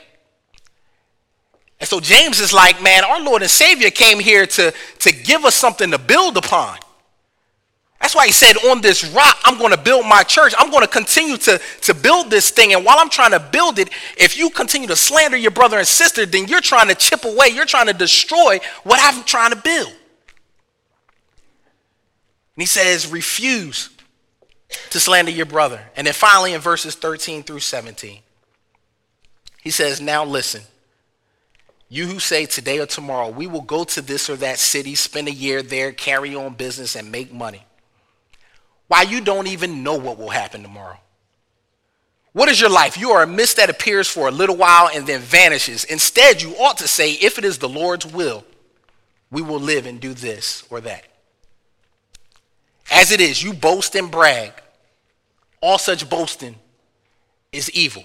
And 1.80 1.88
so 1.88 2.02
James 2.02 2.42
is 2.42 2.52
like, 2.52 2.82
man, 2.82 3.06
our 3.06 3.22
Lord 3.22 3.42
and 3.42 3.52
Savior 3.52 3.90
came 3.90 4.20
here 4.20 4.46
to, 4.46 4.74
to 5.00 5.12
give 5.14 5.46
us 5.46 5.56
something 5.56 5.92
to 5.92 5.98
build 5.98 6.36
upon. 6.36 6.78
That's 8.04 8.16
why 8.16 8.26
he 8.26 8.34
said, 8.34 8.58
on 8.66 8.82
this 8.82 9.06
rock, 9.12 9.40
I'm 9.46 9.58
going 9.58 9.72
to 9.72 9.78
build 9.78 10.06
my 10.06 10.24
church. 10.24 10.54
I'm 10.60 10.70
going 10.70 10.82
to 10.82 10.90
continue 10.90 11.38
to, 11.38 11.62
to 11.84 11.94
build 11.94 12.30
this 12.30 12.50
thing. 12.50 12.74
And 12.74 12.84
while 12.84 12.98
I'm 13.00 13.10
trying 13.10 13.32
to 13.32 13.40
build 13.40 13.80
it, 13.80 13.90
if 14.18 14.38
you 14.38 14.50
continue 14.50 14.90
to 14.90 14.96
slander 14.98 15.38
your 15.38 15.52
brother 15.52 15.78
and 15.78 15.88
sister, 15.88 16.26
then 16.26 16.50
you're 16.50 16.60
trying 16.60 16.90
to 16.90 16.96
chip 16.96 17.24
away, 17.24 17.48
you're 17.54 17.66
trying 17.66 17.88
to 17.88 17.94
destroy 17.94 18.60
what 18.84 19.00
I'm 19.02 19.24
trying 19.24 19.52
to 19.52 19.56
build. 19.56 19.88
And 19.88 19.96
he 22.58 22.66
says, 22.66 23.10
refuse 23.10 23.90
to 24.90 25.00
slander 25.00 25.32
your 25.32 25.46
brother. 25.46 25.80
And 25.96 26.06
then 26.06 26.14
finally, 26.14 26.52
in 26.52 26.60
verses 26.60 26.96
13 26.96 27.44
through 27.44 27.62
17, 27.62 28.20
he 29.62 29.72
says, 29.72 30.02
now 30.02 30.26
listen. 30.26 30.64
You 31.88 32.08
who 32.08 32.20
say 32.20 32.48
today 32.48 32.80
or 32.80 32.86
tomorrow, 32.86 33.30
we 33.30 33.48
will 33.48 33.62
go 33.62 33.86
to 33.86 34.02
this 34.02 34.30
or 34.30 34.36
that 34.38 34.60
city, 34.60 34.94
spend 34.94 35.30
a 35.30 35.34
year 35.34 35.62
there, 35.62 35.94
carry 35.94 36.36
on 36.36 36.56
business, 36.56 36.98
and 36.98 37.10
make 37.10 37.32
money. 37.32 37.64
Why 38.94 39.02
you 39.02 39.22
don't 39.22 39.48
even 39.48 39.82
know 39.82 39.96
what 39.96 40.20
will 40.20 40.30
happen 40.30 40.62
tomorrow. 40.62 41.00
What 42.32 42.48
is 42.48 42.62
your 42.62 42.70
life? 42.70 42.96
You 42.96 43.10
are 43.14 43.24
a 43.24 43.28
mist 43.28 43.58
that 43.58 43.72
appears 43.72 44.08
for 44.08 44.28
a 44.28 44.32
little 44.32 44.56
while 44.56 44.88
and 44.94 45.08
then 45.08 45.20
vanishes. 45.20 45.84
Instead, 45.84 46.44
you 46.44 46.52
ought 46.58 46.78
to 46.78 46.88
say, 46.88 47.14
if 47.14 47.40
it 47.40 47.44
is 47.44 47.58
the 47.58 47.68
Lord's 47.68 48.06
will, 48.06 48.46
we 49.32 49.42
will 49.42 49.60
live 49.60 49.88
and 49.88 50.00
do 50.00 50.14
this 50.14 50.64
or 50.70 50.80
that. 50.82 51.06
As 52.92 53.12
it 53.12 53.20
is, 53.20 53.42
you 53.42 53.52
boast 53.52 53.96
and 53.96 54.12
brag. 54.12 54.52
All 55.60 55.80
such 55.80 56.08
boasting 56.08 56.54
is 57.52 57.72
evil. 57.72 58.04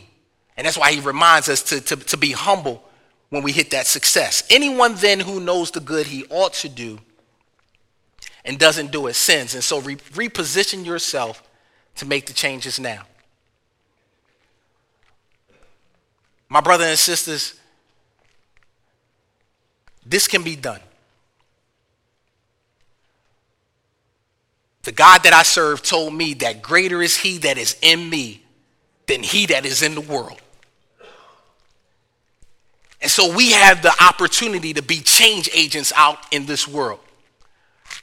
And 0.56 0.66
that's 0.66 0.78
why 0.78 0.92
he 0.92 1.00
reminds 1.00 1.50
us 1.50 1.62
to, 1.64 1.82
to, 1.82 1.96
to 1.96 2.16
be 2.16 2.32
humble 2.32 2.82
when 3.28 3.42
we 3.42 3.52
hit 3.52 3.72
that 3.72 3.86
success. 3.86 4.42
Anyone 4.48 4.94
then 4.94 5.20
who 5.20 5.38
knows 5.38 5.70
the 5.70 5.80
good 5.80 6.06
he 6.06 6.24
ought 6.30 6.54
to 6.54 6.70
do 6.70 6.98
and 8.48 8.58
doesn't 8.58 8.90
do 8.90 9.06
it 9.08 9.14
sins. 9.14 9.54
And 9.54 9.62
so 9.62 9.80
re- 9.82 9.96
reposition 9.96 10.84
yourself 10.84 11.42
to 11.96 12.06
make 12.06 12.24
the 12.26 12.32
changes 12.32 12.80
now. 12.80 13.02
My 16.48 16.62
brothers 16.62 16.88
and 16.88 16.98
sisters, 16.98 17.60
this 20.04 20.26
can 20.26 20.42
be 20.42 20.56
done. 20.56 20.80
The 24.84 24.92
God 24.92 25.24
that 25.24 25.34
I 25.34 25.42
serve 25.42 25.82
told 25.82 26.14
me 26.14 26.32
that 26.34 26.62
greater 26.62 27.02
is 27.02 27.18
he 27.18 27.36
that 27.38 27.58
is 27.58 27.76
in 27.82 28.08
me 28.08 28.42
than 29.06 29.22
he 29.22 29.44
that 29.46 29.66
is 29.66 29.82
in 29.82 29.94
the 29.94 30.00
world. 30.00 30.40
And 33.02 33.10
so 33.10 33.36
we 33.36 33.52
have 33.52 33.82
the 33.82 33.92
opportunity 34.02 34.72
to 34.72 34.82
be 34.82 35.00
change 35.00 35.50
agents 35.54 35.92
out 35.94 36.18
in 36.32 36.46
this 36.46 36.66
world. 36.66 37.00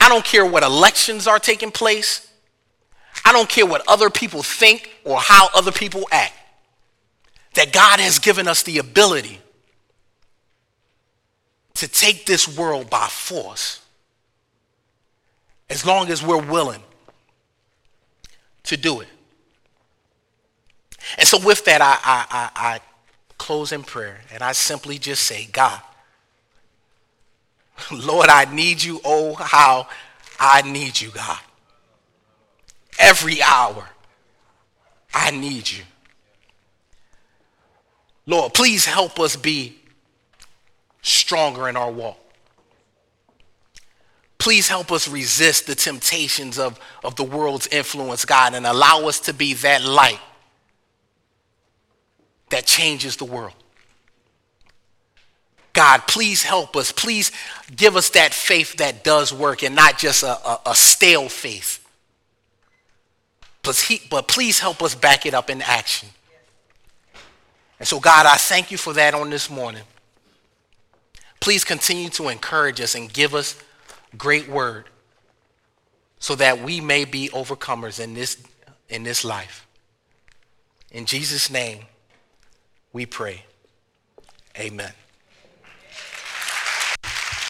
I 0.00 0.08
don't 0.08 0.24
care 0.24 0.44
what 0.46 0.62
elections 0.62 1.26
are 1.26 1.38
taking 1.38 1.70
place. 1.70 2.30
I 3.24 3.32
don't 3.32 3.48
care 3.48 3.66
what 3.66 3.82
other 3.88 4.10
people 4.10 4.42
think 4.42 4.90
or 5.04 5.18
how 5.18 5.48
other 5.54 5.72
people 5.72 6.06
act. 6.12 6.34
That 7.54 7.72
God 7.72 8.00
has 8.00 8.18
given 8.18 8.46
us 8.46 8.62
the 8.62 8.78
ability 8.78 9.40
to 11.74 11.88
take 11.88 12.26
this 12.26 12.56
world 12.56 12.88
by 12.90 13.06
force 13.06 13.80
as 15.68 15.84
long 15.84 16.08
as 16.08 16.22
we're 16.22 16.42
willing 16.42 16.82
to 18.64 18.76
do 18.76 19.00
it. 19.00 19.08
And 21.18 21.26
so, 21.26 21.38
with 21.44 21.64
that, 21.66 21.80
I, 21.80 21.98
I, 22.02 22.26
I, 22.30 22.50
I 22.74 22.80
close 23.38 23.72
in 23.72 23.82
prayer 23.82 24.20
and 24.32 24.42
I 24.42 24.52
simply 24.52 24.98
just 24.98 25.22
say, 25.22 25.48
God, 25.52 25.80
Lord, 27.92 28.28
I 28.28 28.52
need 28.52 28.82
you. 28.82 29.00
Oh, 29.04 29.34
how 29.34 29.88
I 30.38 30.62
need 30.62 31.00
you, 31.00 31.10
God. 31.10 31.38
Every 32.98 33.42
hour, 33.42 33.88
I 35.12 35.30
need 35.30 35.70
you. 35.70 35.84
Lord, 38.26 38.54
please 38.54 38.84
help 38.84 39.20
us 39.20 39.36
be 39.36 39.76
stronger 41.02 41.68
in 41.68 41.76
our 41.76 41.90
walk. 41.90 42.18
Please 44.38 44.68
help 44.68 44.92
us 44.92 45.08
resist 45.08 45.66
the 45.66 45.74
temptations 45.74 46.58
of, 46.58 46.78
of 47.02 47.16
the 47.16 47.24
world's 47.24 47.66
influence, 47.68 48.24
God, 48.24 48.54
and 48.54 48.66
allow 48.66 49.06
us 49.08 49.20
to 49.20 49.34
be 49.34 49.54
that 49.54 49.84
light 49.84 50.20
that 52.50 52.66
changes 52.66 53.16
the 53.16 53.24
world. 53.24 53.54
God, 55.76 56.06
please 56.08 56.42
help 56.42 56.74
us. 56.74 56.90
Please 56.90 57.30
give 57.76 57.96
us 57.96 58.08
that 58.10 58.32
faith 58.32 58.78
that 58.78 59.04
does 59.04 59.30
work 59.30 59.62
and 59.62 59.76
not 59.76 59.98
just 59.98 60.22
a, 60.22 60.48
a, 60.48 60.60
a 60.70 60.74
stale 60.74 61.28
faith. 61.28 61.86
But, 63.62 63.76
he, 63.76 64.00
but 64.08 64.26
please 64.26 64.58
help 64.58 64.82
us 64.82 64.94
back 64.94 65.26
it 65.26 65.34
up 65.34 65.50
in 65.50 65.60
action. 65.60 66.08
And 67.78 67.86
so, 67.86 68.00
God, 68.00 68.24
I 68.24 68.36
thank 68.36 68.70
you 68.70 68.78
for 68.78 68.94
that 68.94 69.12
on 69.12 69.28
this 69.28 69.50
morning. 69.50 69.82
Please 71.40 71.62
continue 71.62 72.08
to 72.08 72.30
encourage 72.30 72.80
us 72.80 72.94
and 72.94 73.12
give 73.12 73.34
us 73.34 73.62
great 74.16 74.48
word 74.48 74.86
so 76.18 76.36
that 76.36 76.62
we 76.62 76.80
may 76.80 77.04
be 77.04 77.28
overcomers 77.34 78.00
in 78.00 78.14
this, 78.14 78.42
in 78.88 79.02
this 79.02 79.26
life. 79.26 79.66
In 80.90 81.04
Jesus' 81.04 81.50
name, 81.50 81.80
we 82.94 83.04
pray. 83.04 83.44
Amen. 84.58 84.92